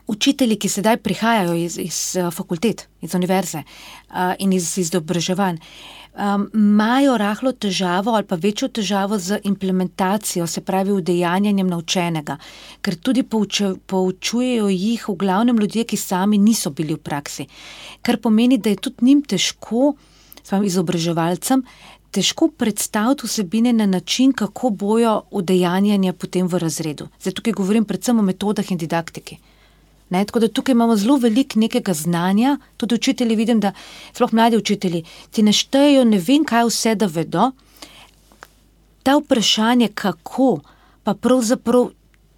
učitelji, 0.09 0.57
ki 0.57 0.69
sedaj 0.69 0.97
prihajajo 1.05 1.55
iz, 1.55 1.79
iz 1.79 2.17
eh, 2.17 2.31
fakultet, 2.31 2.88
iz 3.00 3.15
univerze 3.15 3.62
uh, 3.62 4.33
in 4.38 4.53
iz 4.53 4.73
izobraževanj, 4.79 5.59
um, 6.19 6.49
imajo 6.55 7.19
rahlo 7.19 7.53
težavo 7.53 8.15
ali 8.17 8.27
pa 8.27 8.37
večjo 8.37 8.69
težavo 8.69 9.19
z 9.19 9.38
implementacijo, 9.45 10.47
se 10.47 10.61
pravi, 10.61 10.93
udejanjanjem 10.93 11.69
naučenega, 11.69 12.37
ker 12.81 12.97
tudi 12.97 13.23
pouče, 13.23 13.75
poučujejo 13.87 14.69
jih 14.69 15.09
v 15.09 15.17
glavnem 15.17 15.59
ljudje, 15.59 15.85
ki 15.85 15.97
sami 15.97 16.38
niso 16.38 16.71
bili 16.71 16.95
v 16.95 17.03
praksi. 17.05 17.47
Kar 18.03 18.17
pomeni, 18.17 18.59
da 18.59 18.71
je 18.71 18.81
tudi 18.88 19.05
njim 19.05 19.23
težko, 19.23 19.93
svojim 20.43 20.65
izobraževalcem, 20.65 21.62
težko 22.11 22.49
predstaviti 22.49 23.27
vsebine 23.27 23.73
na 23.73 23.87
način, 23.87 24.33
kako 24.33 24.71
bojo 24.71 25.23
udejanjanja 25.31 26.12
potem 26.12 26.49
v 26.49 26.59
razredu. 26.59 27.09
Zdaj 27.21 27.33
tukaj 27.33 27.53
govorim 27.53 27.85
predvsem 27.85 28.19
o 28.19 28.23
metodah 28.23 28.73
in 28.73 28.79
didaktiki. 28.79 29.38
Ne, 30.11 30.25
tako 30.25 30.41
da 30.41 30.49
tukaj 30.49 30.73
imamo 30.73 30.97
zelo 30.97 31.17
veliko 31.17 31.61
nekega 31.61 31.95
znanja, 31.95 32.57
tudi 32.77 32.95
učitelji 32.95 33.37
vidim, 33.37 33.61
da 33.61 33.73
sploh 34.12 34.33
mladi 34.33 34.57
učitelji 34.57 35.05
ti 35.31 35.43
ne 35.43 35.53
štejejo, 35.53 36.05
ne 36.05 36.19
vem, 36.19 36.45
kaj 36.45 36.65
vse 36.71 36.95
da 36.95 37.07
vedo. 37.07 37.50
Ta 39.03 39.19
vprašanje, 39.21 39.88
kako, 39.95 40.61
pa 41.05 41.15
pravzaprav 41.15 41.91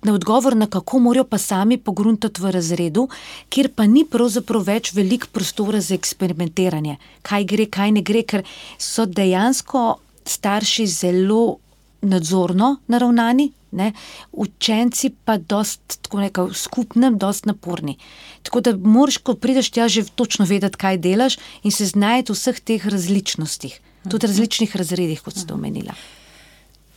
na 0.02 0.14
odgovor 0.14 0.56
na 0.56 0.66
kako 0.66 0.98
morajo 0.98 1.24
pa 1.24 1.38
sami 1.38 1.76
pogruntati 1.76 2.40
v 2.42 2.50
razredu, 2.50 3.08
kjer 3.48 3.70
pa 3.76 3.86
ni 3.86 4.04
pravzaprav 4.04 4.64
več 4.64 4.92
veliko 4.96 5.28
prostora 5.32 5.80
za 5.80 5.94
eksperimentiranje, 5.94 6.96
kaj 7.22 7.44
gre, 7.44 7.66
kaj 7.66 7.92
ne 7.92 8.02
gre, 8.02 8.22
ker 8.22 8.44
so 8.78 9.06
dejansko 9.06 9.98
starši 10.24 10.86
zelo 10.86 11.58
nadzorno 12.02 12.76
naravnani, 12.86 13.52
ne? 13.70 13.92
učenci 14.32 15.12
pa 15.24 15.36
dost, 15.38 15.80
tako 16.02 16.20
nekaj 16.20 16.50
v 16.50 16.54
skupnem, 16.54 17.18
dost 17.18 17.46
naporni. 17.46 17.96
Tako 18.42 18.60
da 18.60 18.76
moraš, 18.76 19.20
ko 19.22 19.34
prideš 19.34 19.70
tja, 19.70 19.88
že 19.88 20.04
točno 20.14 20.44
vedeti, 20.44 20.78
kaj 20.78 20.98
delaš 20.98 21.38
in 21.62 21.72
se 21.72 21.86
znajti 21.86 22.32
v 22.32 22.38
vseh 22.38 22.60
teh 22.60 22.86
različnostih, 22.86 23.80
tudi 24.10 24.26
različnih 24.26 24.76
razredih, 24.76 25.22
kot 25.22 25.36
ste 25.36 25.54
omenila. 25.54 25.94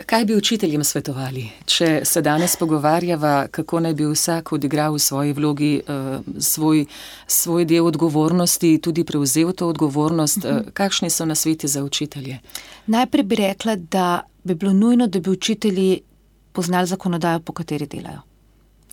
Kaj 0.05 0.25
bi 0.25 0.35
učiteljem 0.35 0.83
svetovali, 0.83 1.45
če 1.65 2.01
se 2.05 2.21
danes 2.21 2.55
pogovarjava, 2.59 3.47
kako 3.51 3.79
naj 3.79 3.93
bi 3.93 4.07
vsak 4.09 4.51
odigral 4.57 4.97
v 4.97 4.99
svoji 4.99 5.33
vlogi 5.33 5.71
uh, 5.79 6.19
svoj, 6.39 6.85
svoj 7.27 7.65
del 7.65 7.87
odgovornosti, 7.87 8.77
tudi 8.83 9.05
prevzel 9.07 9.53
to 9.53 9.69
odgovornost? 9.71 10.43
Uh, 10.43 10.59
kakšni 10.73 11.09
so 11.09 11.25
nasveti 11.25 11.67
za 11.67 11.83
učitelje? 11.83 12.39
Najprej 12.87 13.23
bi 13.23 13.35
rekla, 13.35 13.75
da 13.75 14.07
bi 14.43 14.55
bilo 14.55 14.73
nujno, 14.73 15.07
da 15.07 15.19
bi 15.19 15.29
učitelji 15.29 16.01
poznali 16.51 16.87
zakonodajo, 16.87 17.39
po 17.39 17.53
kateri 17.53 17.87
delajo. 17.87 18.21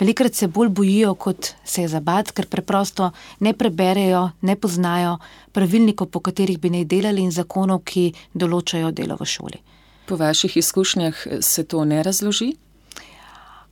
Velikrat 0.01 0.35
se 0.35 0.49
bolj 0.49 0.69
bojijo, 0.69 1.15
kot 1.15 1.51
se 1.65 1.83
je 1.83 1.89
zabat, 1.89 2.31
ker 2.33 2.47
preprosto 2.49 3.11
ne 3.41 3.53
preberejo, 3.53 4.31
ne 4.41 4.57
poznajo 4.57 5.19
pravilnikov, 5.53 6.09
po 6.09 6.21
katerih 6.21 6.59
bi 6.59 6.71
naj 6.71 6.87
delali 6.89 7.21
in 7.21 7.31
zakonov, 7.31 7.83
ki 7.85 8.07
določajo 8.33 8.95
delo 8.97 9.19
v 9.21 9.29
šoli. 9.29 9.61
Po 10.09 10.17
vaših 10.17 10.57
izkušnjah 10.57 11.27
se 11.45 11.65
to 11.69 11.85
ne 11.85 12.03
razloži? 12.03 12.55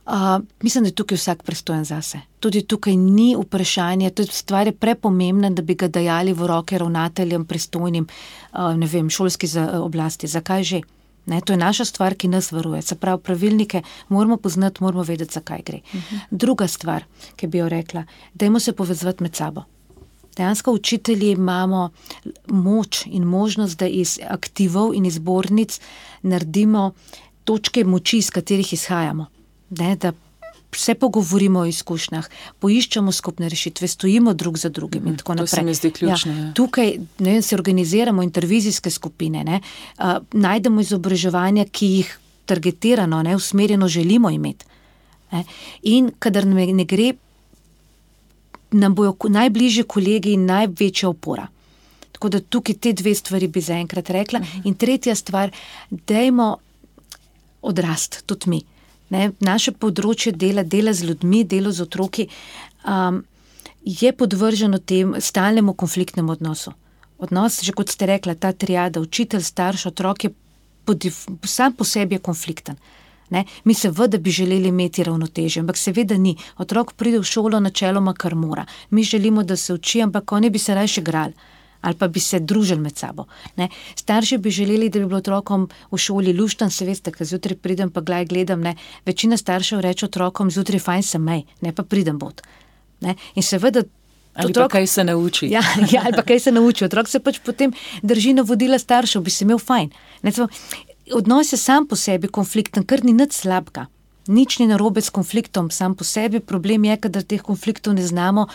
Uh, 0.09 0.41
mislim, 0.61 0.83
da 0.83 0.89
je 0.89 0.95
tukaj 1.01 1.17
vsak 1.17 1.43
prestojen 1.43 1.83
zase. 1.85 2.21
Tudi 2.39 2.61
tukaj 2.61 2.95
ni 2.95 3.35
vprašanje, 3.37 4.09
to 4.09 4.21
je 4.21 4.31
stvar 4.33 4.71
prepomembna, 4.71 5.49
da 5.49 5.61
bi 5.61 5.75
ga 5.75 5.87
dajali 5.87 6.33
v 6.33 6.47
roke 6.49 6.77
ravnateljem, 6.77 7.45
pristojnim, 7.45 8.07
uh, 8.53 8.73
ne 8.77 8.87
vem, 8.87 9.09
šolski 9.09 9.47
za, 9.47 9.65
uh, 9.65 9.85
oblasti. 9.85 10.27
Zakaj 10.27 10.63
že? 10.63 10.81
Ne, 11.25 11.41
to 11.41 11.53
je 11.53 11.57
naša 11.57 11.85
stvar, 11.85 12.15
ki 12.15 12.27
nas 12.27 12.51
varuje. 12.51 12.81
Se 12.81 12.95
pravi, 12.95 13.21
pravilnike 13.23 13.81
moramo 14.09 14.37
poznati, 14.37 14.83
moramo 14.83 15.03
vedeti, 15.03 15.33
zakaj 15.33 15.61
gre. 15.65 15.79
Uh 15.93 15.99
-huh. 15.99 16.19
Druga 16.31 16.67
stvar, 16.67 17.03
ki 17.35 17.47
bi 17.47 17.57
jo 17.57 17.69
rekla, 17.69 18.03
dajmo 18.33 18.59
se 18.59 18.73
povezati 18.73 19.23
med 19.23 19.35
sabo. 19.35 19.63
Dejansko 20.37 20.71
učitelji 20.71 21.31
imamo 21.31 21.89
moč 22.47 23.05
in 23.05 23.23
možnost, 23.23 23.79
da 23.79 23.87
iz 23.87 24.19
aktivov 24.29 24.93
in 24.93 25.05
izbornic 25.05 25.79
naredimo 26.21 26.91
točke 27.43 27.83
moči, 27.83 28.17
iz 28.17 28.29
katerih 28.29 28.73
izhajamo. 28.73 29.25
Ne, 29.69 29.95
da 29.95 30.13
se 30.75 30.95
pogovorimo 30.95 31.59
o 31.59 31.65
izkušnjah, 31.65 32.29
poiščemo 32.59 33.11
skupne 33.11 33.49
rešitve, 33.49 33.87
stojimo 33.87 34.33
drug 34.33 34.57
za 34.57 34.69
drugim 34.69 35.07
in 35.07 35.17
tako 35.17 35.33
naprej. 35.33 35.49
To 35.49 35.55
se 35.55 35.61
mi 35.61 35.73
zdi 35.73 35.91
ključno. 35.91 36.33
Ja, 36.33 36.53
tukaj 36.53 36.93
ne, 37.19 37.41
se 37.41 37.55
organiziramo 37.55 38.23
intervizijske 38.23 38.91
skupine, 38.91 39.43
ne, 39.43 39.61
uh, 39.97 40.17
najdemo 40.31 40.81
izobraževanja, 40.81 41.65
ki 41.71 41.87
jih 41.87 42.19
targetirano, 42.45 43.23
ne, 43.23 43.35
usmerjeno 43.35 43.87
želimo 43.87 44.29
imeti. 44.29 44.65
Ne. 45.31 45.43
In 45.83 46.11
kadar 46.19 46.45
ne, 46.45 46.65
ne 46.73 46.85
gre, 46.85 47.13
nam 48.71 48.95
bojo 48.95 49.15
najbližji 49.29 49.83
kolegi 49.83 50.37
največja 50.37 51.09
opora. 51.09 51.47
Tako 52.11 52.29
da 52.29 52.39
tukaj 52.39 52.75
te 52.75 52.93
dve 52.93 53.15
stvari 53.15 53.47
bi 53.47 53.61
zaenkrat 53.61 54.09
rekla. 54.09 54.39
Uh 54.39 54.45
-huh. 54.45 54.67
In 54.67 54.73
tretja 54.73 55.15
stvar, 55.15 55.51
dajmo 55.89 56.57
odrast, 57.61 58.23
tudi 58.25 58.49
mi. 58.49 58.61
Ne, 59.09 59.31
naše 59.41 59.73
področje 59.73 60.31
dela, 60.31 60.63
dela 60.63 60.93
z 60.93 61.09
ljudmi, 61.09 61.43
delo 61.43 61.71
z 61.73 61.85
otroki, 61.87 62.27
um, 62.85 63.23
je 63.85 64.11
podvrženo 64.13 64.77
tem 64.77 65.15
stalnemu 65.17 65.73
konfliktnemu 65.73 66.31
odnosu. 66.31 66.75
Odnos, 67.17 67.61
že 67.65 67.73
kot 67.75 67.89
ste 67.89 68.05
rekla, 68.05 68.35
ta 68.35 68.53
triada, 68.53 69.01
učitelj, 69.01 69.43
starš, 69.43 69.89
otrok 69.91 70.23
je 70.23 70.31
sam 71.45 71.73
po 71.73 71.83
sebi 71.83 72.17
konflikten. 72.17 72.77
Ne? 73.29 73.43
Mi 73.63 73.73
seveda 73.73 74.17
bi 74.17 74.31
želeli 74.31 74.69
imeti 74.69 75.03
ravnotežje, 75.03 75.61
ampak 75.61 75.77
seveda 75.77 76.17
ni. 76.17 76.37
Otrok 76.57 76.93
pride 76.93 77.19
v 77.19 77.27
šolo 77.27 77.59
načeloma, 77.59 78.13
kar 78.13 78.35
mora. 78.35 78.65
Mi 78.89 79.03
želimo, 79.03 79.43
da 79.43 79.55
se 79.55 79.73
uči, 79.73 80.01
ampak 80.01 80.31
oni 80.31 80.49
bi 80.49 80.59
se 80.59 80.75
raje 80.75 80.97
igrali 80.97 81.33
ali 81.81 81.95
pa 81.95 82.07
bi 82.07 82.19
se 82.19 82.39
družili 82.39 82.81
med 82.81 82.97
sabo. 82.97 83.25
Ne. 83.55 83.69
Starši 83.95 84.37
bi 84.37 84.51
želeli, 84.51 84.89
da 84.89 84.99
bi 84.99 85.05
bilo 85.05 85.17
otrokom 85.17 85.69
v 85.91 85.97
šoli 85.97 86.33
luštan, 86.33 86.71
se 86.71 86.85
veste, 86.85 87.11
ker 87.11 87.27
zjutraj 87.27 87.57
pridem 87.57 87.91
pa 87.91 88.01
gledaj 88.01 88.25
gledam. 88.25 88.61
Ne. 88.61 88.75
Večina 89.05 89.37
staršev 89.37 89.79
reče 89.79 90.05
otrokom, 90.05 90.51
zjutraj 90.51 90.79
fajn 90.79 91.03
sem 91.03 91.23
mej, 91.23 91.45
ne 91.61 91.73
pa 91.75 91.83
pridem 91.83 92.19
bot. 92.19 92.41
Ne. 93.01 93.15
In 93.35 93.43
seveda. 93.43 93.83
Ali 94.33 94.51
otrok, 94.51 94.71
kaj 94.71 94.87
se 94.87 95.03
nauči? 95.03 95.49
Ja, 95.51 95.61
ja, 95.91 96.03
ali 96.05 96.15
pa 96.15 96.23
kaj 96.23 96.39
se 96.39 96.51
nauči. 96.51 96.85
Otrok 96.85 97.07
se 97.09 97.19
pač 97.19 97.39
potem 97.43 97.73
drži 98.03 98.33
na 98.33 98.43
vodila 98.47 98.79
staršev, 98.79 99.23
bi 99.23 99.31
se 99.31 99.43
imel 99.43 99.59
fajn. 99.59 99.89
Ne, 100.23 100.31
tvo, 100.35 100.47
odnos 101.15 101.53
je 101.53 101.57
sam 101.57 101.87
po 101.87 101.95
sebi 101.95 102.27
konflikten, 102.27 102.85
kar 102.85 103.03
ni 103.03 103.15
nič 103.15 103.39
slabega. 103.41 103.87
Nič 104.29 104.59
ni 104.59 104.67
narobe 104.69 105.01
s 105.01 105.09
konfliktom, 105.09 105.71
sam 105.73 105.95
po 105.97 106.05
sebi. 106.05 106.39
Problem 106.39 106.85
je, 106.85 106.97
da 107.09 107.23
teh 107.25 107.41
konfliktov 107.41 107.95
ne 107.97 108.05
znamo 108.05 108.45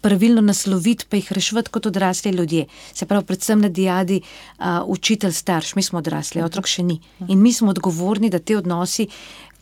pravilno 0.00 0.40
nasloviti, 0.40 1.06
pa 1.08 1.16
jih 1.16 1.32
rešiti 1.32 1.70
kot 1.70 1.86
odrasli 1.86 2.30
ljudje. 2.30 2.66
Se 2.94 3.06
pravi, 3.06 3.24
predvsem 3.24 3.60
na 3.60 3.68
diadi, 3.68 4.20
uh, 4.20 4.64
učitelj, 4.86 5.32
starš, 5.32 5.74
mi 5.74 5.82
smo 5.82 5.98
odrasli, 5.98 6.42
otrok 6.42 6.66
še 6.66 6.82
ni. 6.82 7.00
In 7.28 7.42
mi 7.42 7.52
smo 7.52 7.70
odgovorni, 7.70 8.30
da 8.30 8.38
te 8.38 8.56
odnosi 8.56 9.08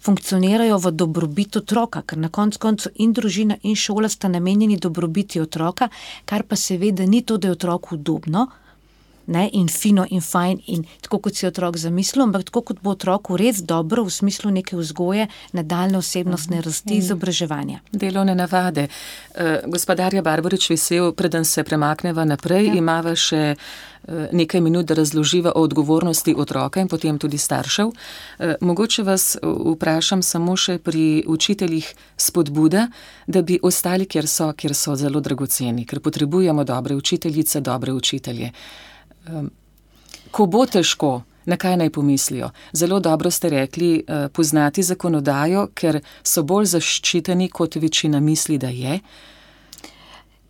funkcionirajo 0.04 0.78
v 0.78 0.92
dobrobit 0.92 1.56
otroka, 1.56 2.02
ker 2.02 2.18
na 2.18 2.28
koncu 2.28 2.60
koncu 2.60 2.90
in 3.00 3.12
družina 3.16 3.56
in 3.62 3.76
šola 3.76 4.08
sta 4.08 4.28
namenjeni 4.28 4.76
dobrobiti 4.76 5.40
otroka, 5.40 5.88
kar 6.24 6.44
pa 6.44 6.56
seveda 6.56 7.06
ni 7.06 7.22
to, 7.22 7.38
da 7.38 7.48
je 7.48 7.56
otroku 7.56 7.96
udobno 7.96 8.48
ne, 9.26 9.48
in 9.52 9.68
fino 9.68 10.04
in 10.10 10.20
fajn, 10.20 10.60
in 10.66 10.84
tako 11.00 11.18
kot 11.18 11.36
si 11.36 11.46
otrok 11.46 11.76
zamislil, 11.76 12.24
ampak 12.26 12.44
tako 12.50 12.62
kot 12.70 12.82
bo 12.82 12.94
otroku 12.94 13.38
res 13.40 13.62
dobro 13.62 14.04
v 14.04 14.12
smislu 14.12 14.50
neke 14.50 14.76
vzgoje, 14.76 15.28
nadaljne 15.52 15.98
osebnostne 15.98 16.60
rasti, 16.64 16.98
izobraževanja. 17.00 17.80
Delovne 17.92 18.34
navade. 18.34 18.88
Uh, 19.34 19.64
gospodarja 19.70 20.22
Barbarič 20.22 20.70
vesel, 20.70 21.12
preden 21.12 21.44
se 21.44 21.64
premakneva 21.64 22.24
naprej, 22.24 22.68
ja. 22.68 22.76
imava 22.78 23.14
še 23.16 23.42
uh, 23.56 24.28
nekaj 24.32 24.60
minut, 24.60 24.86
da 24.86 24.98
razloživa 24.98 25.54
o 25.54 25.64
odgovornosti 25.64 26.34
otroka 26.38 26.80
in 26.80 26.88
potem 26.88 27.18
tudi 27.18 27.38
staršev. 27.38 27.90
Uh, 27.90 28.54
mogoče 28.60 29.02
vas 29.02 29.34
vprašam 29.42 30.22
samo 30.22 30.56
še 30.56 30.78
pri 30.78 31.24
učiteljih 31.26 31.92
spodbuda, 32.16 32.88
da 33.26 33.42
bi 33.42 33.58
ostali, 33.62 34.06
kjer 34.06 34.28
so, 34.28 34.52
kjer 34.52 34.74
so 34.76 34.96
zelo 34.96 35.20
dragoceni, 35.20 35.86
ker 35.88 36.00
potrebujemo 36.00 36.64
dobre 36.64 36.94
učiteljice, 36.94 37.60
dobre 37.60 37.92
učitelje 37.92 38.52
um, 39.28 39.50
ko 40.30 40.46
bo 40.46 40.66
težko, 40.66 41.22
na 41.44 41.56
kaj 41.56 41.76
naj 41.76 41.90
pomislijo. 41.90 42.50
Zelo 42.72 43.00
dobro 43.00 43.30
ste 43.30 43.50
rekli, 43.50 43.92
uh, 44.00 44.26
poznati 44.32 44.82
zakonodajo, 44.82 45.68
ker 45.74 46.00
so 46.22 46.42
bolj 46.42 46.72
zaščiteni, 46.74 47.48
kot 47.48 47.76
večina 47.76 48.20
misli, 48.20 48.58
da 48.58 48.68
je. 48.68 49.00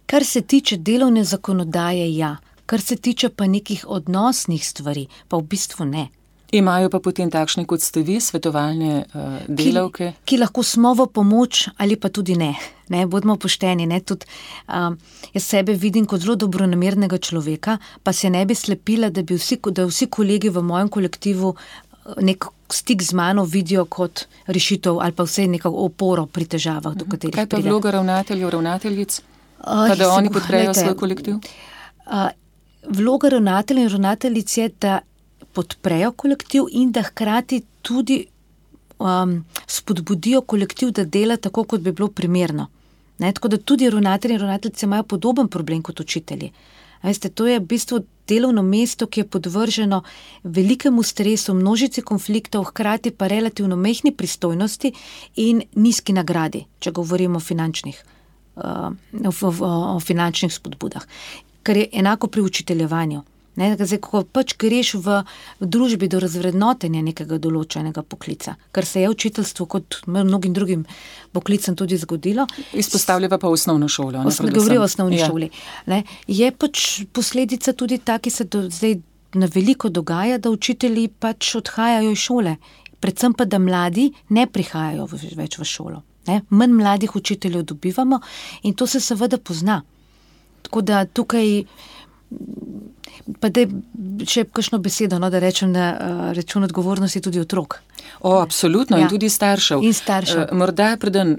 Kar 0.06 0.24
se 0.24 0.40
tiče 0.40 0.76
delovne 0.76 1.24
zakonodaje, 1.24 2.16
ja, 2.16 2.36
kar 2.66 2.80
se 2.80 2.96
tiče 2.96 3.28
pa 3.28 3.46
nekih 3.46 3.84
odnosnih 3.88 4.66
stvari, 4.66 5.08
pa 5.28 5.36
v 5.36 5.42
bistvu 5.42 5.84
ne. 5.84 6.08
Imajo 6.54 6.90
pa 6.92 7.00
potem 7.02 7.30
takšne, 7.30 7.64
kot 7.66 7.82
ste 7.82 8.04
vi, 8.06 8.20
svetovalne 8.22 9.02
uh, 9.02 9.38
delavke, 9.48 10.12
ki, 10.14 10.24
ki 10.30 10.38
lahko 10.38 10.62
smo 10.62 10.92
v 10.94 11.08
pomoč, 11.10 11.66
ali 11.82 11.98
pa 11.98 12.12
tudi 12.14 12.36
ne. 12.38 12.52
ne 12.94 13.06
bodimo 13.10 13.34
pošteni. 13.40 13.88
Ne, 13.90 13.98
tudi, 14.06 14.28
um, 14.68 14.94
jaz 15.34 15.48
sebe 15.48 15.74
vidim 15.74 16.06
kot 16.06 16.22
zelo 16.22 16.36
dobronamernega 16.38 17.18
človeka, 17.18 17.78
pa 18.02 18.12
se 18.12 18.30
ne 18.30 18.44
bi 18.46 18.54
slepila, 18.54 19.10
da 19.10 19.24
bi 19.26 19.34
vsi, 19.34 19.58
da 19.74 19.88
vsi 19.88 20.06
kolegi 20.06 20.52
v 20.52 20.62
mojem 20.62 20.92
kolektivu 20.94 21.54
nek 22.20 22.44
stik 22.68 23.02
z 23.02 23.12
mano 23.16 23.44
vidijo 23.44 23.84
kot 23.84 24.26
rešitev 24.46 24.98
ali 25.00 25.12
pa 25.12 25.24
vse 25.24 25.46
neko 25.48 25.70
oporo 25.86 26.26
pri 26.26 26.44
težavah, 26.44 26.94
do 26.94 27.04
katerih 27.04 27.34
pride. 27.34 27.48
Kaj 27.48 27.62
pa 27.62 27.68
vloga 27.68 27.90
ravnateljev, 27.90 28.50
ravnateljic, 28.50 29.20
uh, 29.64 29.96
da 29.96 30.10
oni 30.12 30.30
podprejo 30.30 30.74
svoj 30.74 30.96
kolektiv? 30.96 31.40
Uh, 32.06 32.28
vloga 32.88 33.28
ravnateljev 33.28 33.88
in 33.88 33.92
ravnateljic 33.96 34.56
je, 34.58 34.68
da 34.80 35.00
podprejo 35.54 36.12
kolektiv 36.12 36.70
in 36.72 36.92
da 36.92 37.02
hkrati 37.02 37.62
tudi 37.82 38.24
um, 38.98 39.44
spodbudijo 39.66 40.40
kolektiv, 40.40 40.90
da 40.90 41.04
dela 41.04 41.36
tako, 41.36 41.64
kot 41.64 41.80
bi 41.80 41.92
bilo 41.92 42.08
primerno. 42.08 42.68
Ne, 43.18 43.32
tako 43.32 43.48
da 43.48 43.56
tudi 43.56 43.90
ravnatelji 43.90 44.34
in 44.34 44.40
ravnateljice 44.40 44.86
imajo 44.86 45.02
podoben 45.02 45.48
problem 45.48 45.82
kot 45.82 46.00
učitelji. 46.00 46.50
Veste, 47.02 47.28
to 47.28 47.46
je 47.46 47.58
v 47.60 47.66
bistvu 47.68 48.00
delovno 48.28 48.62
mesto, 48.62 49.06
ki 49.06 49.20
je 49.20 49.28
podvrženo 49.28 50.02
velikemu 50.42 51.02
stresu, 51.02 51.54
množici 51.54 52.02
konfliktov, 52.02 52.64
hkrati 52.64 53.10
pa 53.10 53.26
relativno 53.26 53.76
mehni 53.76 54.14
pristojnosti 54.16 54.92
in 55.36 55.62
nizki 55.74 56.12
nagradi, 56.12 56.64
če 56.80 56.90
govorimo 56.90 57.36
o 57.36 57.44
finančnih 57.44 58.00
uh, 58.56 58.88
v, 59.12 59.34
v, 59.42 59.68
o 59.68 60.00
finančnih 60.00 60.54
spodbudah, 60.54 61.04
kar 61.62 61.76
je 61.76 61.88
enako 61.92 62.32
pri 62.32 62.42
učiteljevanju. 62.42 63.22
Ne, 63.56 63.70
zdaj, 63.78 64.00
ko 64.02 64.24
pač 64.26 64.56
greš 64.58 64.96
v, 64.98 65.20
v 65.62 65.68
družbi 65.70 66.08
do 66.10 66.18
razvrednotenja 66.22 67.04
nekega 67.06 67.38
določenega 67.38 68.02
poklica, 68.02 68.56
kar 68.74 68.86
se 68.88 69.04
je 69.04 69.10
učiteljstvu, 69.12 69.66
kot 69.70 69.98
mnogim 70.10 70.56
drugim 70.56 70.82
poklicem, 71.34 71.76
tudi 71.78 71.98
zgodilo. 72.00 72.48
Izpostavlja 72.74 73.30
pa 73.30 73.38
osnovno 73.46 73.88
šolo. 73.88 74.24
Govori 74.26 74.78
o 74.78 74.86
osnovni 74.88 75.20
ja. 75.20 75.30
šoli. 75.30 75.50
Ne, 75.86 76.02
je 76.26 76.50
pač 76.50 77.04
posledica 77.14 77.76
tudi 77.78 78.00
ta, 78.02 78.18
ki 78.18 78.34
se 78.34 78.48
do, 78.50 78.66
zdaj 78.70 78.98
na 79.38 79.46
veliko 79.54 79.88
dogaja, 79.88 80.38
da 80.38 80.50
učitelji 80.50 81.08
pač 81.08 81.54
odhajajo 81.58 82.10
iz 82.10 82.26
šole, 82.26 82.56
predvsem 83.00 83.34
pa, 83.38 83.46
da 83.46 83.62
mladi 83.62 84.10
ne 84.34 84.46
prihajajo 84.50 85.06
več 85.38 85.58
v 85.62 85.68
šolo. 85.68 86.02
Ne. 86.26 86.40
Manj 86.50 86.72
mladih 86.74 87.16
učiteljev 87.16 87.62
dobivamo 87.68 88.18
in 88.62 88.74
to 88.74 88.86
se 88.86 89.00
seveda 89.00 89.38
pozna. 89.38 89.82
Tako 90.66 90.82
da 90.82 91.04
tukaj. 91.04 91.60
Pa 93.40 93.48
da 93.48 93.64
še 94.28 94.44
kakšno 94.44 94.78
besedo, 94.84 95.18
no, 95.22 95.30
da 95.32 95.40
rečem 95.40 95.72
na 95.72 95.86
uh, 95.94 96.22
račun 96.36 96.66
odgovornosti 96.66 97.22
tudi 97.24 97.40
otrok. 97.40 97.78
O, 98.20 98.36
absolutno, 98.40 98.98
ja. 98.98 99.06
in 99.06 99.08
tudi 99.12 99.30
staršev. 99.32 99.84
In 99.84 99.96
staršev. 99.96 100.48
Uh, 100.50 100.58
morda 100.58 100.96
preden 101.00 101.38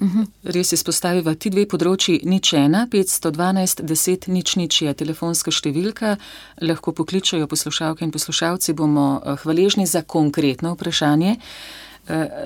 uh 0.00 0.06
mhm. 0.06 0.20
-huh. 0.20 0.52
res 0.54 0.72
izpostaviva 0.72 1.34
ti 1.34 1.50
dve 1.50 1.66
področji, 1.66 2.20
nič 2.24 2.52
ena, 2.52 2.86
512, 2.92 3.82
10, 3.82 4.28
nič 4.28 4.56
nič 4.56 4.82
je 4.82 4.94
telefonska 4.94 5.50
številka, 5.50 6.16
lahko 6.60 6.92
pokličajo 6.92 7.46
poslušalke 7.46 8.04
in 8.04 8.10
poslušalci, 8.10 8.72
bomo 8.72 9.20
uh, 9.24 9.38
hvaležni 9.38 9.86
za 9.86 10.02
konkretno 10.02 10.74
vprašanje. 10.74 11.30
Uh, 11.30 11.38
Eh, 11.38 11.83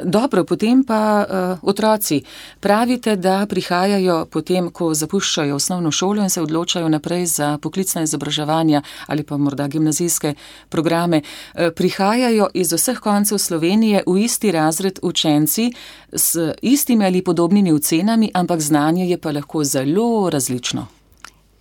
dobro, 0.05 0.45
potem 0.45 0.85
pa 0.85 1.27
uh, 1.29 1.59
otroci. 1.63 2.23
Pravite, 2.61 3.17
da 3.17 3.47
prihajajo 3.47 4.27
potem, 4.31 4.71
ko 4.71 4.95
zapuščajo 4.95 5.57
osnovno 5.57 5.91
šolo 5.91 6.23
in 6.23 6.31
se 6.31 6.43
odločajo 6.43 6.89
naprej 6.89 7.27
za 7.27 7.59
poklicna 7.59 8.03
izobraževanja 8.03 8.83
ali 9.07 9.23
pa 9.23 9.37
morda 9.37 9.69
gimnazijske 9.69 10.35
programe. 10.69 11.23
Uh, 11.55 11.71
prihajajo 11.77 12.49
iz 12.55 12.73
vseh 12.73 12.99
koncev 12.99 13.39
Slovenije 13.39 14.03
v 14.07 14.19
isti 14.25 14.53
razred 14.53 14.99
učenci 15.03 15.73
s 16.13 16.37
istimi 16.63 17.07
ali 17.07 17.25
podobnimi 17.25 17.73
ocenami, 17.73 18.31
ampak 18.35 18.61
znanje 18.61 19.09
je 19.11 19.19
pa 19.19 19.31
lahko 19.31 19.65
zelo 19.65 20.31
različno. 20.31 20.87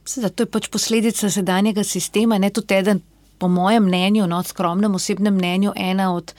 Seda, 0.05 0.29
to 0.29 0.43
je 0.43 0.51
pač 0.51 0.69
posledica 0.71 1.29
sedanjega 1.29 1.83
sistema. 1.83 2.37
Ne 2.37 2.49
tudi 2.49 2.75
eden, 2.75 3.01
po 3.37 3.47
mojem 3.47 3.83
mnenju, 3.83 4.27
no, 4.27 4.43
skromnem 4.43 4.95
osebnem 4.95 5.33
mnenju, 5.35 5.73
ena 5.75 6.13
od 6.15 6.33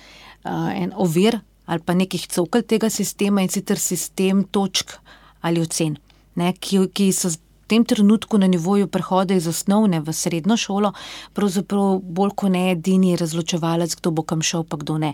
uh, 0.44 0.72
en 0.74 0.92
ovir 0.96 1.38
ali 1.68 1.84
pa 1.84 1.94
nekih 1.94 2.24
cokl 2.32 2.64
tega 2.64 2.90
sistema 2.90 3.44
in 3.44 3.52
sicer 3.52 3.78
sistem 3.78 4.44
točk 4.44 4.96
ali 5.40 5.60
ocen, 5.60 5.98
ne, 6.34 6.52
ki, 6.56 6.88
ki 6.92 7.12
so 7.12 7.30
v 7.30 7.36
tem 7.68 7.84
trenutku 7.84 8.38
na 8.40 8.48
nivoju 8.48 8.88
prehoda 8.88 9.36
iz 9.36 9.46
osnovne 9.46 10.00
v 10.00 10.12
srednjo 10.12 10.56
šolo, 10.56 10.92
pravzaprav 11.36 12.00
bolj 12.00 12.32
kot 12.40 12.54
ne 12.54 12.70
edini 12.72 13.12
razločevalec, 13.20 13.94
kdo 14.00 14.14
bo 14.16 14.24
kam 14.24 14.42
šel, 14.42 14.64
pa 14.64 14.80
kdo 14.80 14.96
ne. 14.98 15.12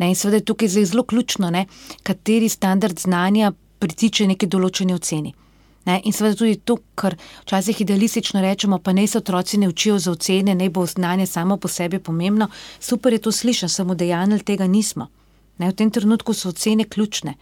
ne 0.00 0.08
in 0.08 0.16
seveda 0.16 0.40
je 0.40 0.48
tukaj 0.48 0.72
zelo 0.80 1.04
ključno, 1.04 1.50
ne, 1.50 1.66
kateri 2.02 2.48
standard 2.48 2.98
znanja 2.98 3.52
pritiče 3.78 4.26
neki 4.32 4.48
določeni 4.48 4.96
oceni. 4.96 5.34
Ne, 5.86 6.00
in 6.04 6.12
seveda 6.12 6.36
tudi 6.36 6.56
to, 6.64 6.76
kar 6.94 7.16
včasih 7.44 7.80
idealistično 7.80 8.40
rečemo, 8.40 8.78
pa 8.78 8.92
naj 8.96 9.12
se 9.12 9.18
otroci 9.18 9.60
ne 9.60 9.68
učijo 9.68 9.98
za 9.98 10.12
ocene, 10.16 10.54
naj 10.54 10.72
bo 10.72 10.86
znanje 10.86 11.26
samo 11.26 11.56
po 11.56 11.68
sebi 11.68 11.98
pomembno. 11.98 12.48
Super 12.80 13.12
je 13.12 13.22
to 13.28 13.32
slišati, 13.32 13.72
samo 13.72 13.94
dejanj 13.94 14.38
tega 14.44 14.66
nismo. 14.66 15.08
Ne, 15.60 15.68
v 15.68 15.76
tem 15.76 15.90
trenutku 15.92 16.32
so 16.34 16.48
ocene 16.54 16.86
ključne. 16.88 17.34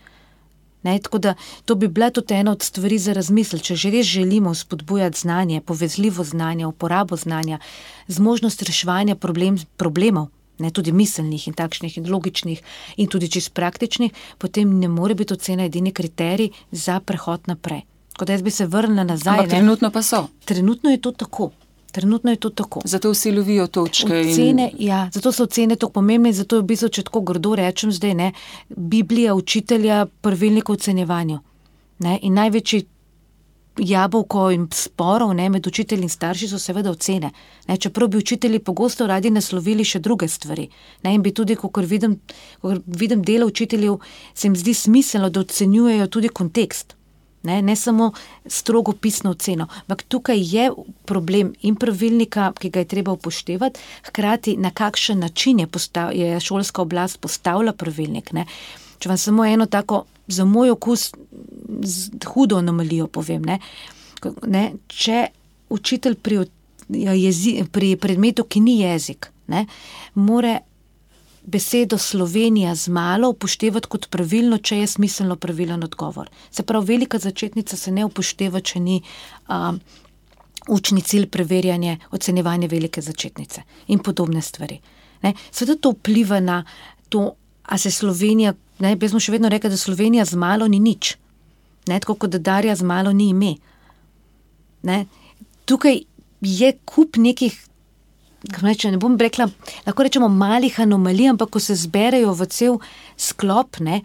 Ne, 0.82 0.98
tako 0.98 1.18
da 1.18 1.34
to 1.64 1.74
bi 1.74 1.88
bila 1.88 2.10
tudi 2.10 2.34
ena 2.34 2.52
od 2.52 2.62
stvari 2.62 2.98
za 2.98 3.12
razmisliti. 3.12 3.64
Če 3.64 3.76
že 3.76 3.90
res 3.90 4.06
želimo 4.06 4.54
spodbujati 4.54 5.20
znanje, 5.20 5.60
povezljivo 5.60 6.24
znanje, 6.24 6.66
uporabo 6.66 7.16
znanja, 7.16 7.58
zmožnost 8.06 8.62
reševanja 8.62 9.14
problem, 9.16 9.58
problemov, 9.76 10.28
ne 10.58 10.70
tudi 10.70 10.92
miselnih 10.92 11.48
in 11.48 11.54
takšnih 11.54 11.98
in 11.98 12.10
logičnih 12.10 12.62
in 12.96 13.06
tudi 13.06 13.30
čist 13.30 13.54
praktičnih, 13.54 14.12
potem 14.38 14.78
ne 14.78 14.88
more 14.88 15.14
biti 15.14 15.34
ocena 15.34 15.64
edini 15.64 15.92
kriterij 15.92 16.50
za 16.70 17.00
prehod 17.00 17.46
naprej. 17.46 17.82
Tako 18.12 18.24
da 18.24 18.32
jaz 18.32 18.42
bi 18.42 18.50
se 18.50 18.66
vrnila 18.66 19.04
nazaj. 19.04 19.38
Ampak 19.38 19.50
trenutno 19.50 19.90
pa 19.90 20.02
so. 20.02 20.26
Trenutno 20.44 20.90
je 20.90 21.00
to 21.00 21.12
tako. 21.12 21.50
Trenutno 21.92 22.30
je 22.30 22.36
to 22.36 22.50
tako. 22.50 22.80
Zato 22.84 23.10
vsi 23.10 23.32
lovijo 23.32 23.66
točke. 23.66 24.20
Ocene, 24.20 24.70
in... 24.78 24.86
ja, 24.88 25.08
zato 25.14 25.32
so 25.32 25.42
ocene 25.48 25.76
tako 25.76 25.92
pomembne 25.92 26.28
in 26.28 26.34
zato 26.34 26.56
je 26.56 26.62
v 26.62 26.66
bistvu, 26.66 26.88
če 26.88 27.02
tako 27.08 27.20
grdo 27.20 27.54
rečem, 27.56 27.92
zdaj 27.92 28.14
ne, 28.14 28.32
Biblija 28.68 29.34
učitelja 29.34 30.06
pravilnika 30.20 30.72
ocenjevanju. 30.72 31.38
Ne, 31.98 32.18
in 32.22 32.34
največji 32.34 32.84
jabolko 33.78 34.50
in 34.50 34.66
sporov 34.74 35.32
ne, 35.34 35.48
med 35.48 35.66
učitelji 35.66 36.02
in 36.02 36.12
starši 36.12 36.48
so 36.48 36.58
seveda 36.58 36.90
ocene. 36.90 37.30
Ne, 37.68 37.76
čeprav 37.76 38.08
bi 38.08 38.18
učitelji 38.18 38.58
pogosto 38.58 39.06
radi 39.06 39.30
naslovili 39.30 39.84
še 39.84 40.00
druge 40.04 40.28
stvari. 40.28 40.68
Ne, 41.02 41.14
in 41.14 41.22
bi 41.22 41.32
tudi, 41.34 41.56
ko 41.56 41.70
vidim, 41.80 42.18
vidim 42.86 43.22
delo 43.22 43.46
učiteljev, 43.46 43.98
se 44.34 44.48
jim 44.48 44.56
zdi 44.56 44.74
smiselno, 44.74 45.30
da 45.30 45.40
ocenjujejo 45.40 46.06
tudi 46.06 46.28
kontekst. 46.28 46.97
Ne, 47.42 47.60
ne 47.62 47.76
samo 47.76 48.12
strogo 48.46 48.92
pisno 48.92 49.30
oceno, 49.30 49.68
ampak 49.80 50.02
tukaj 50.02 50.40
je 50.42 50.70
problem 51.06 51.52
in 51.62 51.76
pravilnika, 51.76 52.52
ki 52.58 52.70
ga 52.74 52.82
je 52.82 52.88
treba 52.90 53.12
upoštevati, 53.12 53.80
hkrati 54.10 54.56
na 54.56 54.70
kakšen 54.70 55.18
način 55.22 55.60
je, 55.60 55.66
postav, 55.66 56.12
je 56.16 56.40
šolska 56.40 56.82
oblast 56.82 57.20
postavila 57.20 57.72
pravilnik. 57.72 58.32
Ne. 58.32 58.46
Če 58.98 59.08
vam 59.08 59.18
samo 59.18 59.46
eno 59.46 59.66
tako, 59.66 60.04
za 60.28 60.44
moj 60.44 60.70
okus, 60.70 61.12
hudo 62.26 62.58
anomalijo 62.58 63.06
povem, 63.06 63.44
ne, 63.44 63.58
ne, 64.46 64.72
če 64.88 65.26
učitelj 65.72 66.18
pri, 66.22 66.42
jezi, 66.88 67.62
pri 67.72 67.94
predmetu, 67.96 68.44
ki 68.44 68.60
ni 68.60 68.80
jezik, 68.82 69.30
ne, 69.48 69.64
more 70.14 70.58
besedo 71.48 71.98
Slovenija 71.98 72.74
z 72.74 72.88
malo 72.88 73.30
upoštevati 73.32 73.88
kot 73.88 74.08
pravilno, 74.10 74.58
če 74.58 74.82
je 74.82 74.86
smiselno 74.86 75.36
pravilen 75.36 75.84
odgovor. 75.84 76.28
Se 76.50 76.62
pravi, 76.62 76.86
velika 76.86 77.18
začetnica 77.18 77.76
se 77.76 77.92
ne 77.92 78.04
upošteva, 78.04 78.60
če 78.60 78.80
ni 78.80 79.00
um, 79.48 79.80
učni 80.68 81.02
cilj 81.02 81.28
preverjanje, 81.32 81.98
ocenjevanje 82.10 82.68
velike 82.68 83.02
začetnice 83.02 83.62
in 83.88 84.02
podobne 84.04 84.42
stvari. 84.42 84.80
Sveda 85.50 85.76
to 85.80 85.94
vpliva 85.96 86.40
na 86.40 86.64
to, 87.08 87.32
a 87.62 87.78
se 87.78 87.90
Slovenija, 87.90 88.52
ne, 88.78 88.92
jaz 89.00 89.10
smo 89.10 89.20
še 89.20 89.32
vedno 89.32 89.48
rekli, 89.48 89.70
da 89.70 89.80
Slovenija 89.80 90.24
z 90.24 90.36
malo 90.36 90.68
ni 90.68 90.80
nič, 90.80 91.16
ne, 91.88 92.00
tako 92.00 92.14
kot 92.14 92.36
da 92.36 92.38
Darja 92.38 92.76
z 92.76 92.84
malo 92.84 93.12
ni 93.12 93.30
ime. 93.32 93.54
Ne. 94.82 95.06
Tukaj 95.64 96.02
je 96.40 96.72
kup 96.84 97.16
nekih 97.16 97.56
Reče, 98.38 98.92
ne 98.94 98.98
bom 99.02 99.16
rekla, 99.18 99.48
lahko 99.86 100.04
rečemo 100.06 100.28
malih 100.30 100.76
anomalij, 100.80 101.32
ampak 101.32 101.50
ko 101.50 101.60
se 101.60 101.74
zberejo 101.74 102.36
v 102.38 102.46
cel 102.46 102.78
sklop, 103.18 103.80
ne, 103.82 104.02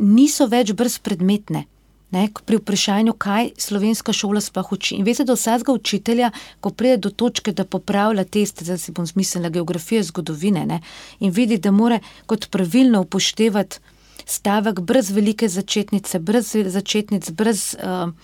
niso 0.00 0.48
več 0.48 0.72
brezpredmetne. 0.72 1.66
Ne, 2.14 2.28
pri 2.46 2.60
vprašanju, 2.60 3.12
kaj 3.18 3.50
slovenska 3.58 4.12
šola 4.14 4.40
sploh 4.40 4.68
uči. 4.76 4.94
In 4.94 5.04
veste, 5.04 5.24
da 5.26 5.34
vsakega 5.34 5.74
učitelja, 5.74 6.30
ko 6.62 6.70
pride 6.70 7.00
do 7.02 7.10
točke, 7.10 7.52
da 7.52 7.66
popravlja 7.66 8.22
teste, 8.24 8.64
zdaj 8.64 8.78
si 8.78 8.94
bom 8.94 9.06
smislila 9.06 9.50
geografije, 9.50 10.04
zgodovine, 10.06 10.62
ne, 10.70 10.78
in 11.18 11.34
vidi, 11.34 11.58
da 11.58 11.74
mora 11.74 11.98
kot 12.30 12.46
pravilno 12.54 13.02
upoštevati 13.02 13.82
stavek 14.24 14.80
brez 14.80 15.10
velike 15.10 15.48
začetnice, 15.48 16.18
brez 16.18 16.54
začetnic, 16.72 17.30
brez 17.30 17.74
uh, 17.82 18.14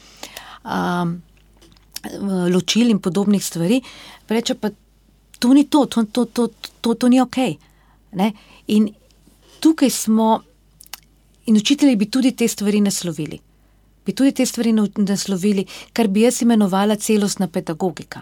uh, 0.65 1.11
ločil 2.55 2.95
in 2.95 3.03
podobnih 3.03 3.45
stvari, 3.45 3.83
reče 4.29 4.55
pa 4.55 4.71
to 5.41 5.55
ni 5.55 5.65
to, 5.65 5.87
to, 5.87 6.05
to, 6.05 6.25
to, 6.25 6.49
to, 6.81 6.95
to 6.95 7.09
ni 7.09 7.21
ok. 7.21 7.37
Ne? 8.13 8.33
In 8.67 8.89
tukaj 9.61 9.91
smo, 9.91 10.41
in 11.47 11.57
učitelji 11.57 11.97
bi 11.97 12.11
tudi 12.11 12.33
te 12.33 12.49
stvari 12.49 12.81
naslovili. 12.81 13.39
Bi 14.07 14.13
tudi 14.13 14.33
te 14.33 14.47
stvari 14.47 14.73
naslovili, 14.97 15.65
kar 15.93 16.09
bi 16.09 16.27
jaz 16.27 16.43
imenovala 16.43 16.97
celostna 16.97 17.49
pedagogika. 17.49 18.21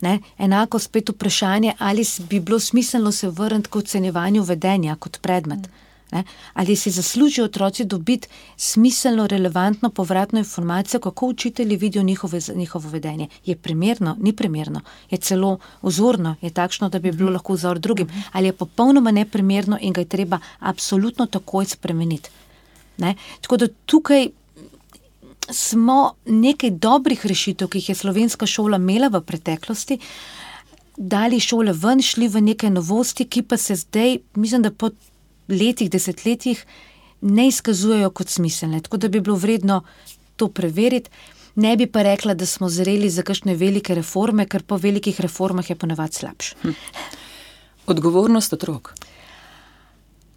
Ne? 0.00 0.18
Enako 0.38 0.78
spet 0.78 1.08
vprašanje, 1.08 1.74
ali 1.78 2.04
bi 2.30 2.40
bilo 2.40 2.58
smiselno 2.60 3.12
se 3.12 3.28
vrniti 3.28 3.68
k 3.68 3.76
ocenjevanju 3.76 4.42
vedenja 4.42 4.96
kot 4.96 5.20
predmet. 5.22 5.60
Mm. 5.60 5.89
Ne? 6.12 6.24
Ali 6.54 6.76
si 6.76 6.90
zaslužijo 6.90 7.44
otroci 7.44 7.84
dobiti 7.84 8.28
smiselno, 8.56 9.26
relevantno 9.26 9.90
povratno 9.90 10.38
informacijo, 10.38 11.00
kako 11.00 11.26
učitelji 11.26 11.76
vidijo 11.76 12.02
njihove, 12.02 12.40
njihovo 12.54 12.88
vedenje. 12.88 13.28
Je 13.44 13.56
primerno, 13.56 14.16
ni 14.20 14.32
primerno, 14.32 14.80
je 15.10 15.18
celo 15.18 15.58
vzorno, 15.82 16.36
je 16.40 16.50
takšno, 16.50 16.88
da 16.88 16.98
bi 16.98 17.12
bilo 17.12 17.30
lahko 17.30 17.52
vzor 17.52 17.78
drugim, 17.78 18.08
ali 18.32 18.46
je 18.46 18.52
popolnoma 18.52 19.10
neprimerno 19.10 19.78
in 19.80 19.92
ga 19.92 20.00
je 20.00 20.08
treba 20.08 20.38
absolutno 20.58 21.26
takoj 21.26 21.64
spremeniti. 21.64 22.30
Ne? 22.96 23.14
Tako 23.40 23.56
da 23.56 23.68
tukaj. 23.86 24.28
Smo 25.52 26.14
nekaj 26.26 26.70
dobrih 26.70 27.26
rešitev, 27.26 27.68
ki 27.68 27.78
jih 27.78 27.88
je 27.88 27.94
slovenska 27.94 28.46
šola 28.46 28.76
imela 28.78 29.08
v 29.08 29.20
preteklosti, 29.20 29.96
dali 30.96 31.40
šole 31.40 31.72
ven, 31.72 32.02
šli 32.02 32.28
v 32.28 32.40
neke 32.40 32.70
novosti, 32.70 33.24
ki 33.24 33.42
pa 33.42 33.56
se 33.56 33.74
zdaj, 33.74 34.18
mislim, 34.34 34.62
da 34.62 34.70
po 34.70 34.90
letih, 35.50 35.90
desetletjih 35.90 36.64
ne 37.20 37.48
izkazujejo 37.48 38.10
kot 38.10 38.28
smiselne. 38.28 38.80
Tako 38.80 38.96
da 38.96 39.08
bi 39.08 39.20
bilo 39.20 39.36
vredno 39.36 39.82
to 40.36 40.48
preveriti. 40.48 41.10
Ne 41.54 41.76
bi 41.76 41.86
pa 41.86 42.02
rekla, 42.02 42.34
da 42.34 42.46
smo 42.46 42.68
zreli 42.68 43.10
za 43.10 43.22
kakšne 43.22 43.54
velike 43.54 43.94
reforme, 43.94 44.46
ker 44.46 44.62
po 44.62 44.76
velikih 44.76 45.20
reformah 45.20 45.70
je 45.70 45.76
ponovadi 45.76 46.14
slabše. 46.14 46.54
Hm. 46.62 46.70
Odgovornost 47.86 48.52
otrok. 48.52 48.94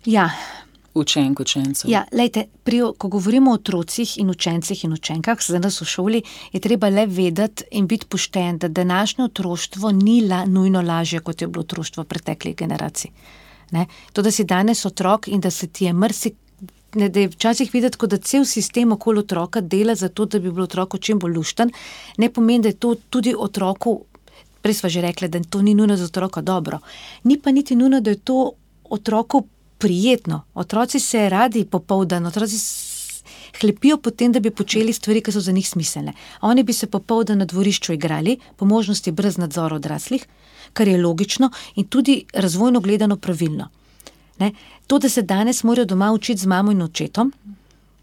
Ja. 0.05 0.29
Učenk, 0.93 1.39
učencev. 1.39 1.89
Ja, 1.89 2.03
lejte, 2.11 2.47
pri, 2.63 2.81
ko 2.97 3.07
govorimo 3.07 3.51
o 3.51 3.57
otrocih 3.57 4.17
in 4.21 4.29
učencih 4.29 4.83
in 4.85 4.93
učenkah, 4.93 5.37
za 5.41 5.59
nas 5.59 5.81
v 5.81 5.85
šoli, 5.85 6.21
je 6.53 6.59
treba 6.59 6.89
le 6.89 7.05
vedeti 7.05 7.63
in 7.71 7.87
biti 7.87 8.05
pošten, 8.05 8.57
da 8.57 8.67
današnje 8.67 9.23
otroštvo 9.23 9.91
ni 9.91 10.21
la, 10.27 10.45
nujno 10.45 10.81
lažje, 10.81 11.19
kot 11.19 11.41
je 11.41 11.47
bilo 11.47 11.61
otroštvo 11.61 12.03
preteklih 12.03 12.55
generacij. 12.55 13.11
Ne? 13.73 13.87
To, 14.13 14.21
da 14.21 14.31
si 14.31 14.45
danes 14.45 14.85
otrok 14.85 15.27
in 15.27 15.41
da 15.41 15.51
se 15.51 15.67
ti 15.67 15.85
je 15.85 15.93
mrsi. 15.93 16.33
Ne, 16.95 17.07
da 17.09 17.23
je 17.23 17.27
včasih 17.33 17.71
videti, 17.73 17.97
da 18.07 18.17
cel 18.17 18.45
sistem 18.45 18.91
okoli 18.93 19.23
otroka 19.23 19.61
dela 19.61 19.95
za 19.95 20.09
to, 20.09 20.27
da 20.29 20.39
bi 20.39 20.51
bil 20.51 20.67
otrok 20.67 20.99
čim 21.01 21.19
bolj 21.19 21.33
lušten, 21.33 21.71
ne 22.17 22.29
pomeni, 22.29 22.61
da 22.61 22.69
je 22.69 22.77
to 22.77 22.93
tudi 23.09 23.33
otroku, 23.37 23.95
prej 24.61 24.77
smo 24.77 24.89
že 24.89 25.01
rekli, 25.01 25.27
da 25.27 25.41
to 25.41 25.61
ni 25.61 25.73
nujno 25.73 25.97
za 25.97 26.05
otroka 26.05 26.41
dobro. 26.41 26.79
Ni 27.23 27.39
pa 27.41 27.51
niti 27.51 27.75
nujno, 27.75 28.01
da 28.01 28.13
je 28.13 28.19
to 28.21 28.51
otroku 28.89 29.47
prijetno. 29.77 30.43
Otroci 30.53 30.99
se 30.99 31.29
radi 31.29 31.65
popoldan, 31.65 32.25
otroci 32.25 32.57
hlepijo 33.61 33.97
potem, 33.97 34.31
da 34.31 34.39
bi 34.39 34.51
počeli 34.51 34.93
stvari, 34.93 35.21
ki 35.21 35.31
so 35.31 35.41
za 35.41 35.51
njih 35.51 35.69
smiselne. 35.69 36.13
Oni 36.41 36.63
bi 36.63 36.73
se 36.73 36.87
popoldan 36.87 37.37
na 37.37 37.45
dvorišču 37.45 37.93
igrali, 37.93 38.37
po 38.55 38.65
možnosti 38.65 39.11
brez 39.11 39.37
nadzora 39.37 39.75
odraslih, 39.75 40.27
kar 40.73 40.87
je 40.87 41.01
logično 41.01 41.51
in 41.75 41.87
tudi 41.87 42.23
razvojno 42.33 42.79
gledano 42.79 43.17
pravilno. 43.17 43.69
Ne? 44.39 44.51
To, 44.87 44.99
da 44.99 45.09
se 45.09 45.21
danes 45.21 45.63
morajo 45.63 45.85
doma 45.85 46.11
učiti 46.11 46.41
z 46.41 46.45
mamo 46.45 46.71
in 46.71 46.81
očetom, 46.81 47.33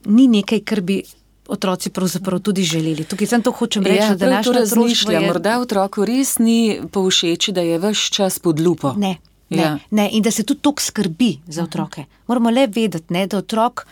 ni 0.04 0.28
nekaj, 0.28 0.60
kar 0.60 0.80
bi. 0.80 1.02
Otroci 1.50 1.90
pravzaprav 1.90 2.38
tudi 2.38 2.62
želeli. 2.62 3.04
Tukaj 3.04 3.26
sem 3.26 3.42
to 3.42 3.50
hočem 3.50 3.82
reči, 3.82 3.96
ja, 3.98 4.14
da 4.14 4.28
naš 4.30 4.46
razmišlja. 4.54 5.18
Je... 5.18 5.26
Morda 5.26 5.56
otroku 5.58 6.04
res 6.06 6.36
ni 6.38 6.78
povšeči, 6.92 7.50
da 7.52 7.64
je 7.66 7.78
vse 7.82 8.12
čas 8.14 8.38
pod 8.38 8.60
lupo. 8.60 8.92
Ne, 8.96 9.16
Ne, 9.50 9.62
ja. 9.62 9.78
ne, 9.90 10.08
in 10.12 10.22
da 10.22 10.30
se 10.30 10.44
tudi 10.46 10.60
toliko 10.60 10.82
skrbi 10.82 11.38
za 11.46 11.62
otroke. 11.62 12.04
Moramo 12.26 12.50
le 12.50 12.66
vedeti, 12.66 13.12
ne, 13.12 13.26
da 13.26 13.38
otrok, 13.38 13.86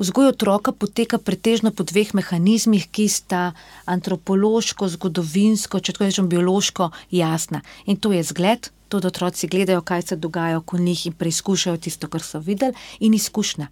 vzgoj 0.00 0.32
otroka 0.32 0.72
poteka 0.72 1.18
pretežno 1.20 1.70
po 1.76 1.84
dveh 1.84 2.14
mehanizmih, 2.16 2.88
ki 2.88 3.08
sta 3.08 3.52
antropološko, 3.84 4.88
zgodovinsko, 4.96 5.80
če 5.80 5.92
tako 5.92 6.08
rečem, 6.08 6.30
biološko 6.32 6.90
jasna. 7.12 7.60
In 7.84 8.00
to 8.00 8.14
je 8.16 8.24
zgled, 8.24 8.70
to, 8.88 9.00
da 9.00 9.12
otroci 9.12 9.50
gledajo, 9.50 9.84
kaj 9.84 10.02
se 10.02 10.16
dogaja 10.16 10.58
okoli 10.58 10.88
njih 10.88 11.06
in 11.10 11.12
preizkušajo 11.12 11.76
tisto, 11.76 12.08
kar 12.08 12.24
so 12.24 12.40
videli, 12.40 12.74
in 13.00 13.14
izkušnja. 13.14 13.68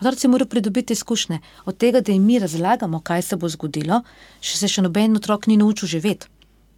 Otroci 0.00 0.28
morajo 0.28 0.48
pridobiti 0.48 0.92
izkušnje 0.92 1.40
od 1.64 1.76
tega, 1.76 2.00
da 2.00 2.12
jim 2.12 2.24
mi 2.24 2.38
razlagamo, 2.38 3.00
kaj 3.00 3.22
se 3.22 3.36
bo 3.36 3.48
zgodilo, 3.48 4.02
še 4.40 4.60
se 4.60 4.68
še 4.68 4.84
noben 4.84 5.16
otrok 5.16 5.48
ni 5.48 5.56
naučil 5.60 5.88
živeti. 5.88 6.28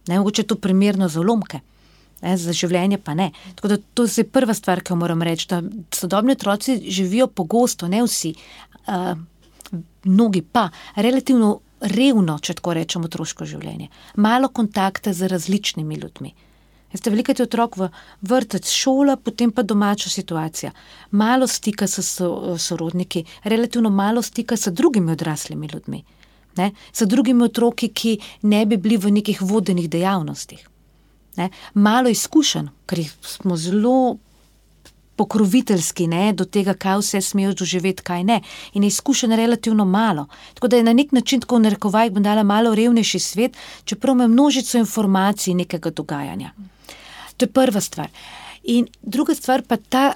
Ne 0.07 0.17
mogoče 0.19 0.43
to 0.43 0.55
primerno 0.59 1.07
za 1.07 1.21
lomke 1.23 1.61
ne, 2.23 2.37
za 2.37 2.55
življenje 2.55 2.99
pa 3.03 3.15
ne. 3.17 3.31
Tako 3.57 3.73
da 3.73 3.77
to 3.93 4.07
je 4.07 4.23
prva 4.23 4.55
stvar, 4.57 4.81
ki 4.81 4.93
jo 4.93 4.99
moram 5.01 5.21
reči. 5.25 5.49
Da 5.51 5.61
sodobni 5.93 6.37
otroci 6.37 6.79
živijo 6.87 7.27
pogosto, 7.27 7.89
ne 7.91 8.03
vsi, 8.05 8.33
uh, 8.87 9.11
mnogi 10.03 10.41
pa 10.41 10.69
relativno 10.95 11.59
revno, 11.83 12.37
če 12.39 12.55
tako 12.59 12.77
rečemo, 12.79 13.09
otroško 13.11 13.47
življenje. 13.47 13.89
Malo 14.15 14.49
kontakta 14.49 15.13
z 15.13 15.27
različnimi 15.31 15.99
ljudmi. 15.99 16.33
Ste 16.93 17.09
veliko 17.09 17.33
otrok 17.41 17.77
v 17.79 17.87
vrtec, 18.29 18.69
šola, 18.69 19.15
potem 19.17 19.49
pa 19.51 19.63
domača 19.65 20.11
situacija. 20.13 20.69
Malo 21.17 21.47
stika 21.49 21.87
s 21.89 22.21
sorodniki, 22.61 23.23
relativno 23.49 23.89
malo 23.89 24.21
stika 24.21 24.57
s 24.57 24.69
drugimi 24.69 25.11
odraslimi 25.11 25.69
ljudmi, 25.73 26.03
ne? 26.61 26.69
s 26.93 27.07
drugimi 27.09 27.49
otroki, 27.49 27.89
ki 27.89 28.19
ne 28.45 28.61
bi 28.69 28.77
bili 28.77 28.99
v 29.01 29.15
nekih 29.17 29.41
vodenih 29.41 29.89
dejavnostih 29.89 30.69
ne, 31.35 31.49
malo 31.73 32.09
izkušen, 32.09 32.69
ker 32.85 33.03
smo 33.21 33.57
zelo 33.57 34.17
pokroviteljski 35.15 36.07
ne, 36.07 36.33
do 36.33 36.45
tega, 36.45 36.73
kaj 36.73 36.97
vse 37.01 37.21
smejo 37.21 37.53
doživeti, 37.53 38.03
kaj 38.03 38.23
ne. 38.23 38.39
In 38.73 38.83
je 38.83 38.87
izkušen 38.87 39.31
relativno 39.31 39.85
malo. 39.85 40.25
Tako 40.53 40.67
da 40.67 40.77
je 40.77 40.83
na 40.83 40.93
nek 40.93 41.11
način, 41.11 41.41
tako 41.41 41.59
v 41.59 41.67
narekovaj, 41.67 42.09
bom 42.09 42.23
dala 42.23 42.43
malo 42.43 42.73
revnejši 42.75 43.19
svet, 43.19 43.57
čeprav 43.85 44.15
ima 44.15 44.27
množico 44.27 44.77
informacij 44.77 45.53
nekega 45.53 45.89
dogajanja. 45.89 46.51
To 47.37 47.45
je 47.45 47.51
prva 47.51 47.81
stvar. 47.81 48.09
In 48.63 48.87
druga 49.01 49.35
stvar 49.35 49.61
pa 49.67 49.77
ta 49.77 50.13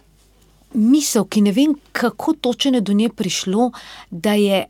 misel, 0.74 1.26
ki 1.26 1.42
ne 1.42 1.52
vem, 1.52 1.76
kako 1.92 2.34
točno 2.34 2.78
je 2.78 2.82
do 2.82 2.94
nje 2.94 3.10
prišlo, 3.10 3.72
da 4.10 4.34
je 4.34 4.66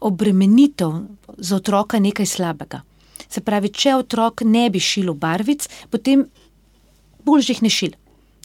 obremenitev 0.00 0.92
za 1.38 1.56
otroka 1.56 1.98
nekaj 1.98 2.26
slabega. 2.26 2.80
Se 3.28 3.40
pravi, 3.40 3.70
če 3.72 3.96
otrok 4.00 4.42
ne 4.46 4.68
bi 4.70 4.80
šil 4.80 5.14
barvic, 5.14 5.68
potem 5.90 6.26
bolj 7.26 7.50
jih 7.50 7.62
ne 7.62 7.70
šil. 7.72 7.96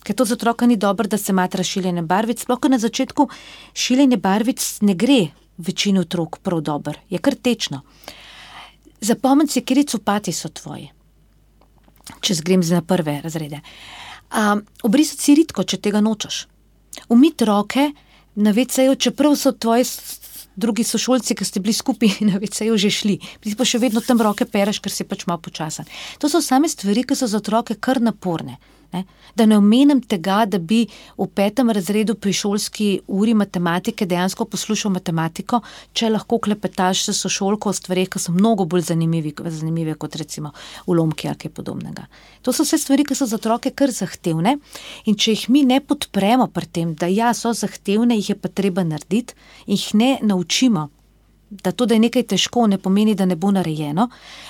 Ker 0.01 0.17
to 0.17 0.25
za 0.25 0.33
otroka 0.33 0.65
ni 0.65 0.77
dobro, 0.77 1.07
da 1.07 1.17
se 1.17 1.33
matra 1.33 1.63
šiljenje 1.63 2.01
barvic. 2.01 2.41
Sploh 2.41 2.69
na 2.69 2.79
začetku 2.81 3.27
šiljenje 3.73 4.17
barvic 4.17 4.63
ne 4.81 4.95
gre 4.97 5.27
večini 5.57 5.99
otrok 5.99 6.39
prav 6.41 6.61
dobro, 6.61 6.93
je 7.09 7.17
kar 7.17 7.35
tečno. 7.35 7.81
Zapomni 9.01 9.47
si, 9.47 9.61
kje 9.61 9.83
copati 9.83 10.33
so 10.33 10.49
tvoji, 10.49 10.89
če 12.21 12.33
zgrem 12.37 12.61
na 12.69 12.81
prve 12.81 13.21
razrede. 13.21 13.61
Um, 14.31 14.61
Obrisati 14.83 15.23
si 15.23 15.35
ritko, 15.35 15.63
če 15.63 15.77
tega 15.77 16.01
nočeš. 16.01 16.45
Umiti 17.09 17.45
roke 17.45 17.91
na 18.35 18.51
vecejo, 18.51 18.95
čeprav 18.95 19.35
so 19.35 19.51
tvoje 19.51 19.85
drugi 20.55 20.83
sošolci, 20.83 21.35
ki 21.35 21.45
ste 21.45 21.59
bili 21.63 21.73
skupaj 21.73 22.21
na 22.29 22.41
VC-ju, 22.41 22.77
že 22.77 22.91
šli. 22.91 23.17
Ti 23.41 23.55
pa 23.57 23.67
še 23.67 23.81
vedno 23.81 24.03
tam 24.03 24.21
roke 24.21 24.45
pereš, 24.45 24.81
ker 24.83 24.93
si 24.93 25.07
pač 25.07 25.25
malo 25.29 25.41
počasen. 25.43 25.87
To 26.19 26.29
so 26.29 26.41
same 26.43 26.69
stvari, 26.69 27.05
ki 27.07 27.17
so 27.17 27.29
za 27.29 27.41
otroke 27.41 27.77
kar 27.79 28.01
naporne. 28.01 28.59
Ne? 28.91 29.06
Da 29.36 29.45
ne 29.45 29.58
omenim 29.58 30.01
tega, 30.04 30.41
da 30.45 30.60
bi 30.60 30.82
v 31.17 31.27
petem 31.36 31.69
razredu 31.71 32.15
pri 32.19 32.34
šolski 32.36 32.88
uri 33.08 33.34
matematike 33.34 34.06
dejansko 34.06 34.45
poslušal 34.51 34.91
matematiko, 34.91 35.62
če 35.93 36.10
lahko 36.12 36.41
klepetaš 36.43 37.06
s 37.08 37.15
sošolko 37.21 37.71
o 37.71 37.75
stvarih, 37.75 38.10
ki 38.12 38.19
so 38.19 38.36
mnogo 38.36 38.65
bolj 38.67 38.89
zanimive 38.89 39.95
kot 39.95 40.15
recimo 40.19 40.51
ulomki 40.91 41.30
ali 41.32 41.39
kaj 41.39 41.54
podobnega. 41.56 42.08
To 42.43 42.51
so 42.51 42.65
vse 42.67 42.82
stvari, 42.84 43.06
ki 43.08 43.15
so 43.15 43.30
za 43.30 43.39
otroke 43.39 43.71
kar 43.71 43.93
zahtevne 43.95 44.58
in 45.06 45.15
če 45.15 45.38
jih 45.38 45.47
mi 45.56 45.63
ne 45.63 45.80
podpremo 45.80 46.49
pri 46.51 46.67
tem, 46.67 46.95
da 46.95 47.08
ja, 47.08 47.32
so 47.34 47.54
zahtevne, 47.56 48.19
jih 48.19 48.34
je 48.34 48.39
pa 48.41 48.51
treba 48.51 48.84
narediti 48.84 49.38
in 49.67 49.80
jih 49.80 49.93
ne 49.95 50.12
naučimo. 50.21 50.89
Da 51.51 51.71
to, 51.71 51.86
da 51.86 51.95
je 51.95 52.06
nekaj 52.06 52.23
težko, 52.32 52.63
ne 52.67 52.77
pomeni, 52.80 53.15
da 53.15 53.25
ne 53.27 53.36
bo 53.36 53.51
narejeno, 53.51 54.08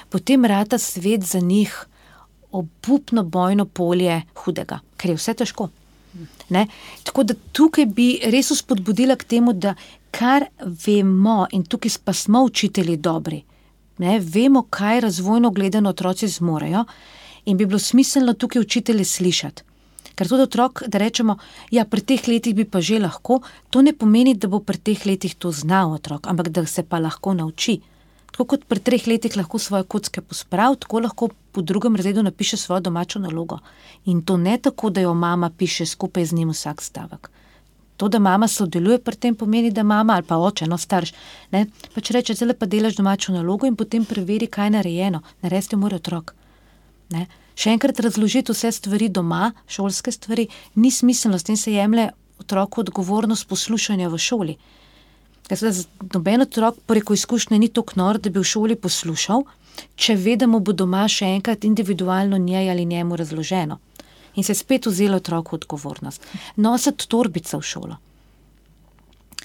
potem 0.10 0.46
rata 0.46 0.78
svet 0.78 1.26
za 1.26 1.40
njih 1.42 1.74
obupno 2.52 3.24
bojno 3.24 3.66
polje 3.66 4.22
hudega, 4.44 4.80
ker 4.98 5.12
je 5.12 5.20
vse 5.20 5.34
težko. 5.34 5.70
Ne? 6.50 6.66
Tako 7.04 7.24
da 7.24 7.34
tukaj 7.52 7.86
bi 7.86 8.08
res 8.34 8.52
uspodbudila 8.52 9.16
k 9.16 9.28
temu, 9.36 9.54
da 9.54 9.76
kar 10.12 10.46
vemo, 10.86 11.46
in 11.52 11.64
tukaj 11.64 11.98
pa 12.04 12.14
smo 12.14 12.44
učitelji 12.44 12.98
dobri, 12.98 13.42
ne? 13.98 14.20
vemo, 14.20 14.66
kaj 14.70 15.00
razvojno 15.08 15.52
gledano 15.52 15.90
otroci 15.90 16.28
zmorejo, 16.28 16.86
in 17.46 17.58
bi 17.58 17.66
bilo 17.66 17.80
smiselno 17.80 18.34
tukaj 18.34 18.62
učitelje 18.62 19.06
slišati. 19.06 19.64
Ker 20.16 20.28
tudi 20.28 20.44
otrok, 20.44 20.84
da 20.88 21.00
rečemo, 21.00 21.38
ja, 21.72 21.86
pri 21.86 22.02
teh 22.02 22.28
letih 22.28 22.56
bi 22.56 22.66
pa 22.68 22.82
že 22.82 23.00
lahko, 23.00 23.40
to 23.70 23.82
ne 23.82 23.94
pomeni, 23.94 24.36
da 24.36 24.48
bo 24.52 24.60
pri 24.60 24.78
teh 24.78 25.06
letih 25.06 25.36
to 25.36 25.52
znal 25.52 25.96
otrok, 25.96 26.28
ampak 26.28 26.50
da 26.50 26.66
se 26.66 26.84
pa 26.84 27.00
lahko 27.00 27.34
nauči. 27.34 27.80
Tako 28.32 28.46
kot 28.46 28.64
pri 28.66 28.80
treh 28.80 29.08
letih 29.08 29.36
lahko 29.38 29.60
svoje 29.60 29.84
kocke 29.84 30.22
pospravi, 30.22 30.80
tako 30.80 31.00
lahko 31.00 31.30
po 31.52 31.62
drugem 31.62 31.96
razredu 31.96 32.24
napiše 32.24 32.58
svojo 32.58 32.80
domačo 32.80 33.20
nalogo. 33.20 33.60
In 34.06 34.22
to 34.22 34.38
ne 34.38 34.58
tako, 34.58 34.90
da 34.90 35.02
jo 35.02 35.14
mama 35.14 35.50
piše 35.50 35.86
skupaj 35.86 36.26
z 36.26 36.34
njim 36.34 36.50
vsak 36.50 36.82
stavek. 36.82 37.30
To, 37.98 38.08
da 38.08 38.20
mama 38.20 38.48
sodeluje 38.48 38.98
pri 39.00 39.16
tem, 39.16 39.36
pomeni, 39.36 39.72
da 39.72 39.84
mama 39.84 40.14
ali 40.14 40.24
pa 40.24 40.38
oče, 40.38 40.66
no 40.68 40.78
starš, 40.78 41.12
ne, 41.52 41.66
pač 41.94 42.10
reče, 42.16 42.34
zdaj 42.34 42.56
pa 42.58 42.66
delaš 42.66 42.96
domačo 42.98 43.34
nalogo 43.36 43.68
in 43.68 43.76
potem 43.76 44.06
preveri, 44.06 44.48
kaj 44.48 44.66
je 44.66 44.76
narejeno. 44.78 45.22
Narediti 45.42 45.76
mora 45.76 46.00
otrok. 46.02 46.34
Ne. 47.14 47.28
Še 47.54 47.76
enkrat 47.76 48.00
razložiti 48.00 48.56
vse 48.56 48.72
stvari 48.72 49.10
doma, 49.10 49.52
šolske 49.68 50.12
stvari, 50.12 50.48
ni 50.76 50.90
smiselno, 50.92 51.38
s 51.38 51.46
tem 51.46 51.58
se 51.58 51.76
jemlje 51.76 52.10
otroku 52.42 52.82
odgovornost 52.82 53.46
poslušanja 53.48 54.10
v 54.10 54.18
šoli. 54.18 54.58
Noben 56.14 56.42
otrok 56.42 56.76
preko 56.86 57.14
izkušnje 57.14 57.60
ni 57.60 57.68
tako 57.68 57.94
nor, 57.96 58.18
da 58.20 58.30
bi 58.30 58.40
v 58.40 58.48
šoli 58.48 58.76
poslušal, 58.80 59.44
če 59.96 60.16
ve, 60.16 60.38
da 60.40 60.48
mu 60.48 60.62
bo 60.64 60.72
doma 60.72 61.04
še 61.12 61.28
enkrat 61.28 61.66
individualno 61.68 62.38
njej 62.40 62.72
ali 62.72 62.86
njemu 62.86 63.18
razloženo. 63.20 63.80
In 64.36 64.48
se 64.48 64.56
spet 64.56 64.88
vzelo 64.88 65.20
otroku 65.20 65.56
odgovornost. 65.56 66.24
Nositi 66.56 67.08
torbice 67.08 67.58
v 67.58 67.68
šolo. 67.68 67.98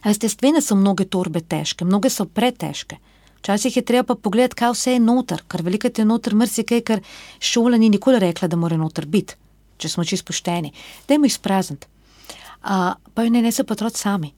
Veste, 0.05 0.31
stvene 0.31 0.63
so 0.63 0.79
mnoge 0.79 1.09
torbe 1.11 1.43
težke, 1.43 1.85
mnoge 1.85 2.11
so 2.11 2.29
pretežke. 2.31 3.01
Včasih 3.41 3.77
je 3.77 3.83
treba 3.83 4.15
pa 4.15 4.15
pogledati, 4.15 4.61
kaj 4.63 4.77
vse 4.77 4.95
je 4.95 5.03
noter, 5.03 5.43
ker 5.51 5.67
veliko 5.67 5.91
je 5.91 6.07
noter 6.07 6.39
mrsikaj, 6.39 6.81
ker 6.87 7.03
šola 7.41 7.77
ni 7.83 7.91
nikoli 7.91 8.23
rekla, 8.23 8.47
da 8.49 8.57
mora 8.57 8.79
noter 8.79 9.07
biti, 9.11 9.35
če 9.79 9.91
smo 9.91 10.05
čisto 10.05 10.31
pošteni. 10.31 10.71
Dajmo 11.09 11.27
jih 11.27 11.35
sprazniti. 11.35 11.91
Pa 12.63 13.23
jo 13.23 13.31
ne 13.31 13.43
ne 13.43 13.53
se 13.53 13.65
pa 13.65 13.75
otroci 13.75 14.07
sami 14.07 14.35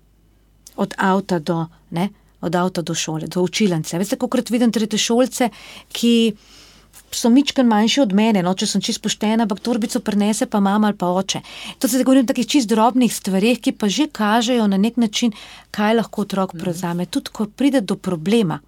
od 0.79 0.95
avta 0.97 1.39
do, 1.39 1.67
ne, 1.91 2.09
od 2.41 2.55
avta 2.55 2.83
do 2.83 2.95
šole, 2.95 3.27
do 3.27 3.43
učilnice. 3.43 3.99
Veste, 3.99 4.17
kako 4.17 4.31
krat 4.37 4.51
vidim 4.51 4.73
tretje 4.73 4.99
šolce, 4.99 5.51
ki 5.93 6.15
so 7.13 7.31
mičken 7.31 7.67
manjši 7.67 8.01
od 8.01 8.13
mene, 8.13 8.43
no, 8.45 8.53
če 8.55 8.67
sem 8.69 8.85
čisto 8.85 9.07
poštena, 9.07 9.45
ampak 9.47 9.61
torbico 9.65 10.01
prenese 10.05 10.47
pa 10.47 10.61
mama 10.61 10.91
ali 10.91 10.97
pa 10.99 11.09
oče. 11.09 11.41
To 11.79 11.89
se 11.89 12.03
govorim 12.05 12.27
o 12.27 12.31
takih 12.31 12.47
čist 12.47 12.69
drobnih 12.69 13.13
stvarih, 13.15 13.61
ki 13.61 13.73
pa 13.73 13.89
že 13.89 14.09
kažejo 14.13 14.67
na 14.69 14.77
nek 14.77 14.97
način, 14.97 15.33
kaj 15.71 15.99
lahko 16.01 16.27
otrok 16.27 16.55
prevzame. 16.59 17.07
Tudi 17.07 17.33
ko 17.33 17.47
pride 17.47 17.81
do 17.81 17.97
problema, 17.97 18.61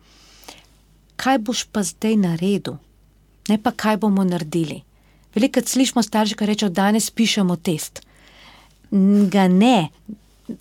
kaj 1.20 1.38
boš 1.38 1.66
pa 1.72 1.84
zdaj 1.84 2.16
naredil, 2.16 2.78
ne 3.48 3.58
pa 3.58 3.72
kaj 3.72 4.00
bomo 4.00 4.24
naredili. 4.24 4.82
Velikokrat 5.34 5.68
slišimo 5.68 6.02
starše, 6.02 6.34
ki 6.34 6.46
rečejo, 6.46 6.70
danes 6.74 7.10
pišemo 7.10 7.56
test. 7.56 8.02
Ga 8.90 9.46
ne, 9.48 9.90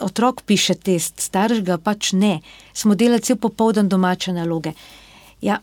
otrok 0.02 0.42
piše 0.46 0.76
test, 0.76 1.20
starš 1.20 1.64
ga 1.66 1.78
pač 1.78 2.14
ne, 2.14 2.40
smo 2.74 2.96
delali 2.96 3.22
cel 3.22 3.38
popoldan 3.38 3.90
domače 3.90 4.34
naloge. 4.34 4.74
Ja, 5.42 5.60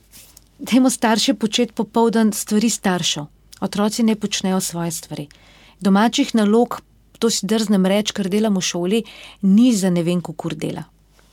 dajmo 0.59 0.91
starše 0.91 1.35
početi 1.35 1.73
popoldan 1.73 2.33
stvari 2.33 2.71
staršev, 2.71 3.27
otroci 3.61 4.03
ne 4.03 4.17
počnejo 4.17 4.61
svoje 4.61 4.91
stvari. 4.91 5.29
Domačih 5.81 6.35
nalog, 6.35 6.81
to 7.19 7.31
si 7.31 7.47
drznem 7.47 7.87
reči, 7.87 8.15
kar 8.17 8.29
delam 8.33 8.57
v 8.57 8.65
šoli, 8.65 9.03
ni 9.43 9.73
za 9.77 9.91
ne 9.91 10.03
vem, 10.03 10.21
kako 10.21 10.55
dela. 10.55 10.85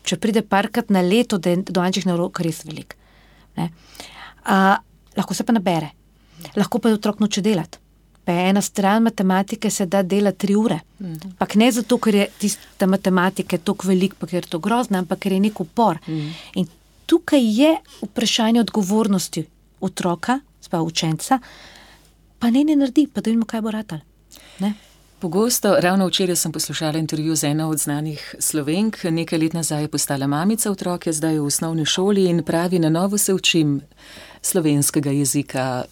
Če 0.03 0.19
pride 0.19 0.41
parkrat 0.43 0.89
na 0.91 1.01
leto, 1.01 1.37
da 1.37 1.53
je 1.53 1.63
domačih 1.63 2.05
nalog 2.05 2.39
res 2.43 2.63
velik. 2.67 2.97
A, 3.55 4.77
lahko 5.15 5.33
se 5.33 5.45
pa 5.47 5.55
nabere, 5.55 5.93
lahko 6.55 6.79
pa 6.79 6.91
je 6.91 6.99
otrok 6.99 7.23
noče 7.23 7.41
delati. 7.41 7.82
Pa 8.25 8.31
ena 8.31 8.61
stran 8.61 9.03
matematike 9.03 9.69
se 9.69 9.85
da 9.85 10.03
dela 10.03 10.31
tri 10.31 10.55
ure. 10.55 10.79
Mhm. 10.99 11.35
Pa 11.37 11.47
ne 11.55 11.71
zato, 11.71 11.97
ker 11.97 12.15
je 12.15 12.27
tista 12.39 12.87
matematika 12.87 13.57
tako 13.57 13.87
velika, 13.87 14.15
pa 14.19 14.27
ker 14.27 14.43
je 14.43 14.49
to 14.49 14.59
grozno, 14.59 14.97
ampak 14.97 15.19
ker 15.19 15.31
je 15.31 15.39
nek 15.39 15.59
upor. 15.59 15.99
Mhm. 16.07 16.29
In 16.55 16.67
tukaj 17.05 17.61
je 17.61 17.75
vprašanje 18.01 18.59
odgovornosti 18.59 19.45
otroka, 19.81 20.39
sploh 20.61 20.87
učenca, 20.87 21.39
pa 22.39 22.49
ne 22.49 22.63
ne 22.63 22.75
naredi, 22.75 23.07
pa 23.07 23.21
da 23.21 23.29
vidimo, 23.29 23.45
kaj 23.45 23.61
bo 23.61 23.71
ratal. 23.71 23.99
Ne? 24.59 24.73
Pogosto, 25.23 25.75
ravno 25.79 26.07
včeraj 26.07 26.35
sem 26.35 26.51
poslušala 26.51 26.99
intervju 26.99 27.35
z 27.35 27.43
eno 27.43 27.69
od 27.69 27.77
znanih 27.77 28.35
slovenk, 28.39 29.03
nekaj 29.03 29.39
let 29.39 29.53
nazaj 29.53 29.81
je 29.81 29.87
postala 29.87 30.27
mamica 30.27 30.71
otroke, 30.71 31.13
zdaj 31.13 31.33
je 31.33 31.39
v 31.39 31.45
osnovni 31.45 31.85
šoli 31.85 32.25
in 32.25 32.43
pravi, 32.43 32.79
na 32.79 32.89
novo 32.89 33.17
se 33.17 33.33
učim 33.33 33.81
slovenskega 34.41 35.11
jezika, 35.11 35.83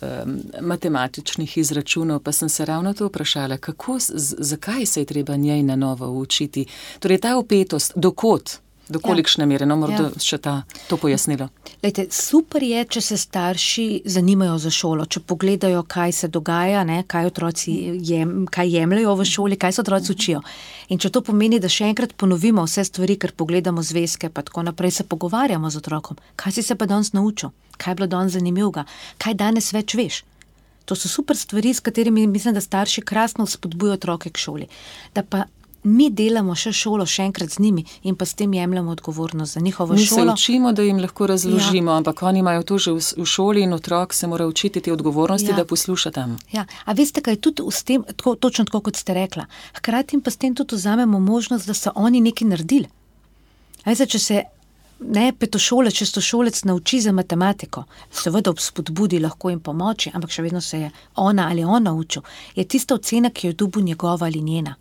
matematičnih 0.61 1.57
izračunov, 1.57 2.19
pa 2.19 2.31
sem 2.31 2.49
se 2.49 2.65
ravno 2.65 2.93
to 2.93 3.07
vprašala, 3.07 3.57
kako, 3.57 3.97
zakaj 4.37 4.85
se 4.85 5.01
je 5.01 5.05
treba 5.05 5.35
njej 5.35 5.63
na 5.63 5.75
novo 5.75 6.09
učiti. 6.11 6.65
Torej, 6.99 7.17
ta 7.17 7.37
opetost, 7.37 7.93
dokot, 7.95 8.51
do 8.91 8.99
kolikšne 9.04 9.45
ja. 9.45 9.49
mere, 9.49 9.65
no, 9.65 9.77
morda 9.80 10.10
ja. 10.10 10.21
še 10.21 10.38
ta, 10.43 10.54
to 10.89 10.97
pojasnilo. 11.01 11.47
Lejte, 11.82 12.06
super 12.13 12.63
je, 12.63 12.84
če 12.95 13.01
se 13.01 13.17
starši 13.17 13.86
zanimajo 14.06 14.58
za 14.62 14.71
šolo, 14.73 15.08
če 15.10 15.23
pogledajo, 15.25 15.84
kaj 15.89 16.15
se 16.19 16.30
dogaja, 16.32 16.84
ne, 16.88 17.01
kaj 17.10 17.32
otroci 17.32 17.73
jem, 18.06 18.45
kaj 18.51 18.75
jemljajo 18.75 19.15
v 19.17 19.27
šoli, 19.32 19.60
kaj 19.62 19.77
se 19.77 19.82
otroci 19.86 20.12
učijo. 20.13 20.41
In 20.93 21.01
če 21.01 21.10
to 21.13 21.23
pomeni, 21.25 21.62
da 21.63 21.71
še 21.71 21.88
enkrat 21.89 22.13
ponovimo 22.19 22.65
vse 22.67 22.86
stvari, 22.88 23.17
ker 23.17 23.34
pogledamo 23.38 23.84
zvezke, 23.86 24.30
pa 24.30 24.43
tako 24.45 24.67
naprej 24.67 24.99
se 24.99 25.08
pogovarjamo 25.08 25.71
z 25.71 25.82
otrokom, 25.82 26.19
kaj 26.36 26.60
si 26.60 26.65
se 26.67 26.75
pa 26.75 26.89
danes 26.89 27.13
naučil, 27.17 27.56
kaj 27.77 27.95
je 27.95 28.01
bilo 28.01 28.12
danes 28.12 28.36
zanimivega, 28.38 28.86
kaj 29.17 29.39
danes 29.39 29.71
več 29.73 29.95
veš. 29.97 30.21
To 30.86 30.97
so 30.97 31.08
super 31.08 31.38
stvari, 31.38 31.73
s 31.73 31.80
katerimi 31.80 32.27
mislim, 32.27 32.54
da 32.54 32.62
starši 32.62 33.01
krasno 33.01 33.45
spodbujajo 33.47 33.93
otroke 33.93 34.30
k 34.30 34.38
šoli. 34.38 34.67
Da 35.15 35.23
pa 35.23 35.45
mi 35.83 36.09
delamo 36.09 36.55
še 36.55 36.71
šolo, 36.75 37.05
še 37.05 37.25
enkrat 37.29 37.55
z 37.55 37.63
njimi 37.63 37.85
in 38.03 38.15
pa 38.15 38.25
s 38.25 38.37
tem 38.37 38.53
jemljemo 38.53 38.91
odgovornost 38.91 39.53
za 39.53 39.59
njihovo 39.59 39.93
mi 39.93 40.05
šolo. 40.05 40.21
Mi 40.21 40.27
se 40.27 40.33
učimo, 40.33 40.71
da 40.73 40.85
jim 40.85 40.99
lahko 41.01 41.27
razložimo, 41.27 41.91
ja. 41.91 41.97
ampak 41.97 42.21
oni 42.23 42.39
imajo 42.39 42.63
to 42.63 42.77
že 42.77 42.91
v, 42.91 43.01
v 43.17 43.25
šoli 43.25 43.65
in 43.65 43.73
otrok 43.73 44.13
se 44.13 44.27
mora 44.27 44.47
učiti 44.47 44.81
te 44.81 44.93
odgovornosti, 44.93 45.49
ja. 45.49 45.55
da 45.55 45.65
posluša 45.65 46.11
tam. 46.11 46.37
Ja. 46.51 46.65
A 46.85 46.93
veste, 46.93 47.21
kaj 47.21 47.33
je 47.33 47.41
tudi 47.41 47.63
s 47.71 47.83
tem, 47.83 48.03
tako, 48.03 48.35
točno 48.35 48.65
tako, 48.65 48.81
kot 48.89 48.95
ste 48.95 49.13
rekla, 49.13 49.45
hkrati 49.77 50.21
pa 50.21 50.31
s 50.31 50.37
tem 50.37 50.55
tudi 50.55 50.75
vzamemo 50.75 51.19
možnost, 51.19 51.67
da 51.67 51.73
so 51.73 51.91
oni 51.95 52.21
nekaj 52.21 52.47
naredili. 52.47 52.89
Veste, 53.85 54.05
če 54.05 54.19
se 54.19 54.43
ne 55.01 55.33
petošolec, 55.39 55.95
šestošolec 55.95 56.63
nauči 56.63 57.01
za 57.01 57.11
matematiko, 57.11 57.83
seveda 58.11 58.51
ob 58.51 58.59
spodbudi 58.59 59.19
lahko 59.19 59.49
jim 59.49 59.59
pomoči, 59.59 60.11
ampak 60.13 60.31
še 60.31 60.45
vedno 60.45 60.61
se 60.61 60.79
je 60.79 60.91
ona 61.15 61.47
ali 61.49 61.63
on 61.63 61.83
naučil, 61.83 62.21
je 62.55 62.65
tista 62.65 62.95
ocena, 62.95 63.29
ki 63.29 63.47
jo 63.47 63.53
dubu 63.53 63.81
njegova 63.81 64.25
ali 64.25 64.41
njena. 64.41 64.75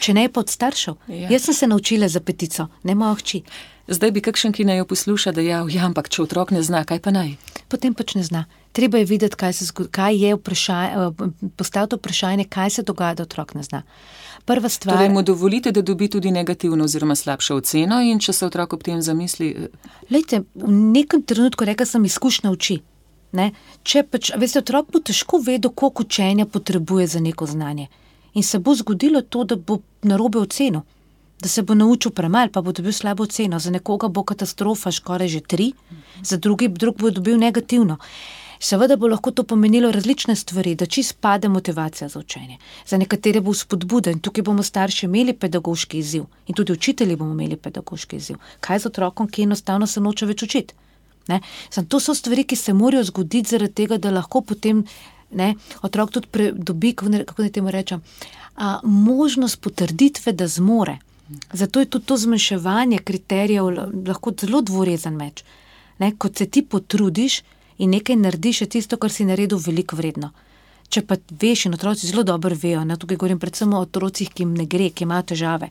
Če 0.00 0.14
ne 0.14 0.26
je 0.26 0.32
pa 0.32 0.40
od 0.40 0.50
staršev. 0.50 0.96
Ja. 1.08 1.28
Jaz 1.34 1.48
sem 1.48 1.54
se 1.54 1.66
naučila 1.66 2.08
za 2.08 2.20
petico, 2.20 2.68
ne 2.82 2.94
moja 2.94 3.14
hči. 3.14 3.42
Zdaj 3.90 4.10
bi 4.14 4.22
kakšen, 4.22 4.52
ki 4.54 4.64
naj 4.64 4.78
jo 4.78 4.86
posluša, 4.86 5.32
dejal, 5.34 5.70
ja, 5.72 5.82
ampak 5.88 6.08
če 6.08 6.22
otrok 6.22 6.52
ne 6.54 6.62
zna, 6.62 6.84
kaj 6.86 7.00
pa 7.02 7.10
naj? 7.10 7.34
Potem 7.68 7.94
pač 7.94 8.14
ne 8.14 8.22
zna. 8.22 8.44
Treba 8.72 9.00
je 9.00 9.08
videti, 9.10 9.34
kaj, 9.34 9.52
se, 9.58 9.66
kaj 9.74 10.14
je 10.14 10.36
vprašanje, 10.38 11.08
eh, 11.10 11.48
postaviti 11.58 11.98
vprašanje, 11.98 12.46
kaj 12.46 12.70
se 12.70 12.84
dogaja, 12.86 13.18
da 13.18 13.26
otrok 13.26 13.56
ne 13.58 13.66
zna 13.66 13.82
prva 14.44 14.68
stvar. 14.68 14.96
Torej, 14.96 15.08
mu 15.08 15.22
dovolite, 15.22 15.72
da 15.72 15.82
dobi 15.82 16.08
tudi 16.08 16.30
negativno 16.30 16.84
oziroma 16.84 17.14
slabšo 17.14 17.56
oceno, 17.56 18.00
in 18.02 18.18
če 18.18 18.32
se 18.32 18.46
otrok 18.46 18.72
ob 18.72 18.82
tem 18.82 19.02
zamisli. 19.02 19.50
Eh, 19.50 19.90
Lejte, 20.10 20.42
v 20.54 20.70
nekem 20.70 21.22
trenutku 21.22 21.64
reka 21.64 21.86
sem 21.86 22.04
izkušnja 22.04 22.50
oči. 22.50 22.80
Ne? 23.32 23.52
Če 23.86 24.02
pač, 24.10 24.32
veste, 24.38 24.58
otrok 24.58 24.90
bo 24.90 25.00
težko 25.00 25.38
vedel, 25.38 25.70
koliko 25.70 26.02
učenja 26.02 26.46
potrebuje 26.46 27.06
za 27.06 27.20
neko 27.20 27.46
znanje. 27.46 27.88
In 28.34 28.42
se 28.42 28.58
bo 28.58 28.74
zgodilo 28.74 29.22
to, 29.22 29.44
da 29.44 29.56
bo 29.56 29.80
narobe 30.02 30.38
ocenil, 30.38 30.82
da 31.40 31.48
se 31.48 31.62
bo 31.62 31.74
naučil 31.74 32.12
premalo, 32.12 32.50
pa 32.52 32.62
bo 32.62 32.72
dobil 32.72 32.92
slabo 32.92 33.24
oceno. 33.24 33.58
Za 33.58 33.70
nekoga 33.70 34.08
bo 34.08 34.22
katastrofa, 34.22 34.92
skoraj 34.92 35.28
že 35.28 35.40
tri, 35.40 35.72
za 36.22 36.36
drugi 36.36 36.68
drug 36.68 36.98
bo 36.98 37.10
dobil 37.10 37.38
negativno. 37.38 37.98
Seveda 38.60 38.96
bo 38.96 39.08
lahko 39.08 39.30
to 39.30 39.42
pomenilo 39.44 39.90
različne 39.92 40.36
stvari, 40.36 40.74
da 40.74 40.86
čist 40.86 41.16
pade 41.20 41.48
motivacija 41.48 42.08
za 42.08 42.18
učenje. 42.18 42.58
Za 42.86 42.98
nekatere 42.98 43.40
bo 43.40 43.54
spodbuden, 43.54 44.20
tukaj 44.20 44.42
bomo 44.44 44.62
starši 44.62 45.06
imeli 45.06 45.32
pedagoški 45.32 45.98
izziv 45.98 46.24
in 46.46 46.54
tudi 46.54 46.72
učitelji 46.72 47.16
bomo 47.16 47.32
imeli 47.32 47.56
pedagoški 47.56 48.16
izziv. 48.16 48.36
Kaj 48.60 48.78
z 48.78 48.86
otrokom, 48.86 49.28
ki 49.28 49.42
enostavno 49.48 49.86
se 49.86 50.00
noče 50.00 50.26
več 50.26 50.42
učiti? 50.42 50.74
Sam, 51.70 51.86
to 51.86 52.00
so 52.00 52.14
stvari, 52.14 52.44
ki 52.44 52.56
se 52.56 52.72
morajo 52.74 53.04
zgoditi 53.04 53.50
zaradi 53.50 53.74
tega, 53.74 53.96
da 53.96 54.10
lahko 54.10 54.40
potem 54.40 54.84
ne, 55.30 55.54
otrok 55.82 56.10
tudi 56.10 56.50
dobi, 56.52 56.92
kako 56.92 57.42
naj 57.42 57.52
temu 57.54 57.70
rečem, 57.70 58.02
a, 58.56 58.80
možnost 58.82 59.60
potrditve, 59.60 60.32
da 60.32 60.48
zmore. 60.48 60.98
Zato 61.52 61.80
je 61.80 61.86
tudi 61.86 62.06
to 62.06 62.16
zmanjševanje 62.16 62.98
kriterijev 62.98 63.70
lahko 64.06 64.34
zelo 64.40 64.60
dvorezen 64.60 65.16
meč. 65.16 65.44
Ne, 65.98 66.12
kot 66.18 66.36
se 66.36 66.46
ti 66.46 66.62
potrudiš, 66.62 67.42
in 67.80 67.90
nekaj 67.96 68.16
narediš, 68.20 68.60
je 68.60 68.68
tisto, 68.76 68.98
kar 69.00 69.12
si 69.12 69.24
naredil, 69.24 69.58
veliko 69.58 69.96
vredno. 69.96 70.30
Če 70.90 71.04
pa 71.06 71.16
veš, 71.40 71.68
in 71.68 71.76
otroci 71.76 72.08
zelo 72.08 72.24
dobro 72.26 72.56
vejo, 72.58 72.82
ne, 72.84 72.96
tukaj 72.98 73.18
govorim 73.20 73.38
predvsem 73.38 73.72
o 73.74 73.82
otrocih, 73.84 74.30
ki 74.34 74.42
jim 74.42 74.56
ne 74.58 74.66
gre, 74.66 74.88
ki 74.90 75.06
imajo 75.06 75.28
težave. 75.32 75.68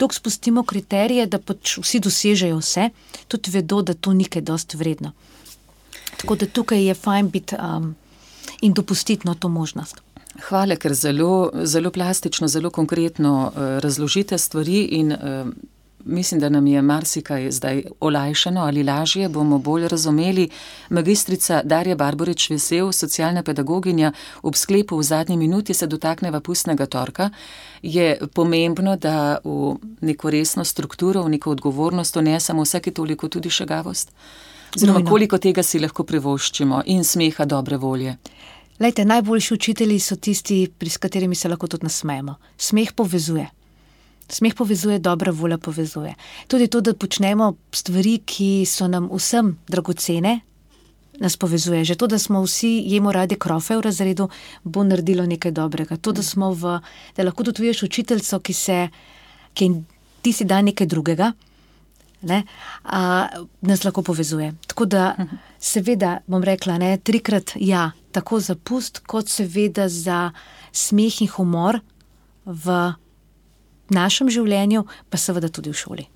Tukaj 0.00 0.18
spustimo 0.18 0.64
kriterije, 0.64 1.26
da 1.28 1.38
pač 1.38 1.76
vsi 1.82 2.00
dosežejo 2.00 2.60
vse, 2.62 2.88
tudi 3.28 3.52
vedo, 3.52 3.82
da 3.84 3.94
to 3.94 4.14
ni 4.16 4.24
kaj 4.24 4.46
dost 4.48 4.74
vredno. 4.80 5.12
Tako 6.16 6.38
da 6.40 6.48
tukaj 6.48 6.80
je 6.86 6.94
fajn 6.96 7.28
biti 7.34 7.58
um, 7.60 7.92
in 8.62 8.72
dopustiti 8.72 9.28
no, 9.28 9.34
to 9.34 9.52
možnost. 9.52 10.00
Hvala, 10.48 10.78
ker 10.80 10.94
zelo, 10.96 11.50
zelo 11.68 11.92
plastično, 11.92 12.48
zelo 12.48 12.70
konkretno 12.70 13.34
uh, 13.50 13.60
razložite 13.84 14.38
stvari 14.38 14.86
in 14.96 15.12
uh, 15.12 15.52
Mislim, 16.04 16.40
da 16.40 16.48
nam 16.48 16.66
je 16.66 16.82
marsikaj 16.82 17.50
zdaj 17.50 17.82
olajšano 18.00 18.60
ali 18.60 18.82
lažje, 18.82 19.28
bomo 19.28 19.58
bolj 19.58 19.88
razumeli. 19.88 20.48
Magistrica 20.88 21.62
Darja 21.64 21.96
Barborič 21.96 22.50
Vesel, 22.50 22.92
socialna 22.92 23.42
pedagoginja, 23.42 24.12
ob 24.42 24.54
sklepu 24.54 24.96
v 24.98 25.02
zadnji 25.02 25.36
minuti 25.36 25.74
se 25.74 25.86
dotakneva 25.86 26.40
pustnega 26.40 26.86
torka. 26.86 27.30
Je 27.82 28.18
pomembno, 28.34 28.96
da 28.96 29.38
v 29.44 29.76
neko 30.00 30.30
resno 30.30 30.64
strukturo, 30.64 31.22
v 31.22 31.28
neko 31.28 31.50
odgovornost 31.50 32.16
unesemo 32.16 32.62
vsake 32.62 32.90
toliko 32.90 33.28
tudi 33.28 33.50
šagavost? 33.50 34.12
Oziroma, 34.76 35.04
koliko 35.04 35.38
tega 35.38 35.62
si 35.62 35.78
lahko 35.78 36.04
privoščimo 36.04 36.82
in 36.86 37.04
smeha 37.04 37.44
dobre 37.44 37.76
volje? 37.76 38.16
Lejte, 38.80 39.04
najboljši 39.04 39.54
učitelji 39.54 39.98
so 40.00 40.16
tisti, 40.16 40.68
s 40.90 40.96
katerimi 40.96 41.34
se 41.34 41.48
lahko 41.48 41.66
tudi 41.66 41.84
nasmejemo. 41.84 42.34
Smeh 42.56 42.92
povezuje. 42.92 43.46
Smeh 44.32 44.54
povezuje, 44.56 44.98
dobra 44.98 45.32
volja 45.32 45.58
povezuje. 45.58 46.14
Tudi 46.48 46.68
to, 46.68 46.80
da 46.80 46.94
počnemo 46.94 47.52
stvari, 47.72 48.18
ki 48.24 48.64
so 48.66 48.88
nam 48.88 49.10
vsem 49.12 49.58
dragocene, 49.68 50.40
nas 51.20 51.36
povezuje. 51.36 51.84
Že 51.84 51.96
to, 52.00 52.06
da 52.06 52.18
smo 52.18 52.42
vsi 52.42 52.82
jemo 52.86 53.12
radi 53.12 53.36
krofe 53.36 53.76
v 53.76 53.84
razredu, 53.84 54.28
bo 54.64 54.84
naredilo 54.84 55.26
nekaj 55.26 55.52
dobrega. 55.52 55.96
To, 55.96 56.12
da, 56.12 56.22
v, 56.24 56.78
da 57.16 57.22
lahko 57.22 57.44
tudi 57.44 57.62
vidiš 57.62 57.82
učiteljico, 57.82 58.40
ki 58.40 58.54
ki 59.54 59.70
ti 60.22 60.32
si 60.32 60.44
da 60.44 60.62
nekaj 60.62 60.86
drugega, 60.86 61.32
ne, 62.22 62.44
a, 62.84 63.28
nas 63.60 63.84
lahko 63.84 64.02
povezuje. 64.02 64.54
Tako 64.66 64.84
da, 64.86 65.16
seveda, 65.58 66.20
bom 66.26 66.42
rekla, 66.42 66.78
ne, 66.78 66.96
trikrat 66.98 67.52
ja, 67.60 67.90
tako 68.12 68.40
za 68.40 68.54
pust, 68.54 69.02
kot 69.06 69.28
seveda 69.28 69.88
za 69.88 70.30
smeh 70.72 71.22
in 71.22 71.28
humor 71.28 71.80
v 72.44 72.94
našem 73.92 74.30
življenju, 74.30 74.86
pa 75.10 75.20
seveda 75.20 75.48
tudi 75.48 75.70
v 75.70 75.80
šoli. 75.84 76.08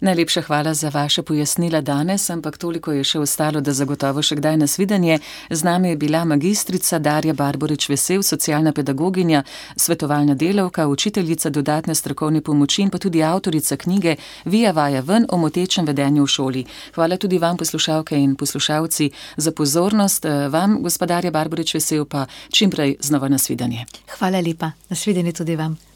Najlepša 0.00 0.42
hvala 0.42 0.74
za 0.74 0.88
vaše 0.88 1.22
pojasnila 1.22 1.80
danes, 1.80 2.30
ampak 2.30 2.58
toliko 2.58 2.92
je 2.92 3.04
še 3.04 3.18
ostalo, 3.18 3.60
da 3.60 3.72
zagotovo 3.72 4.22
še 4.22 4.36
kdaj 4.36 4.56
nasvidenje. 4.56 5.18
Z 5.50 5.64
nami 5.64 5.88
je 5.88 5.96
bila 5.96 6.24
magistrica 6.24 6.98
Darja 6.98 7.32
Barborič 7.34 7.88
Vesel, 7.88 8.22
socialna 8.22 8.72
pedagoginja, 8.72 9.42
svetovalna 9.76 10.34
delavka, 10.34 10.86
učiteljica 10.86 11.50
dodatne 11.50 11.94
strokovne 11.94 12.40
pomoči 12.40 12.82
in 12.82 12.90
pa 12.90 12.98
tudi 12.98 13.22
avtorica 13.22 13.76
knjige 13.76 14.16
Vija 14.44 14.72
vaja 14.72 15.00
ven 15.00 15.26
o 15.32 15.40
motečem 15.40 15.86
vedenju 15.86 16.24
v 16.24 16.28
šoli. 16.28 16.66
Hvala 16.94 17.16
tudi 17.16 17.38
vam, 17.38 17.56
poslušalke 17.56 18.20
in 18.20 18.36
poslušalci, 18.36 19.10
za 19.36 19.52
pozornost. 19.52 20.26
Vam, 20.50 20.82
gospodarja 20.82 21.30
Barborič 21.30 21.74
Vesel, 21.74 22.04
pa 22.04 22.26
čimprej 22.50 22.96
znova 23.00 23.28
nasvidenje. 23.28 23.86
Hvala 24.18 24.40
lepa, 24.40 24.72
nasvidenje 24.90 25.32
tudi 25.32 25.56
vam. 25.56 25.95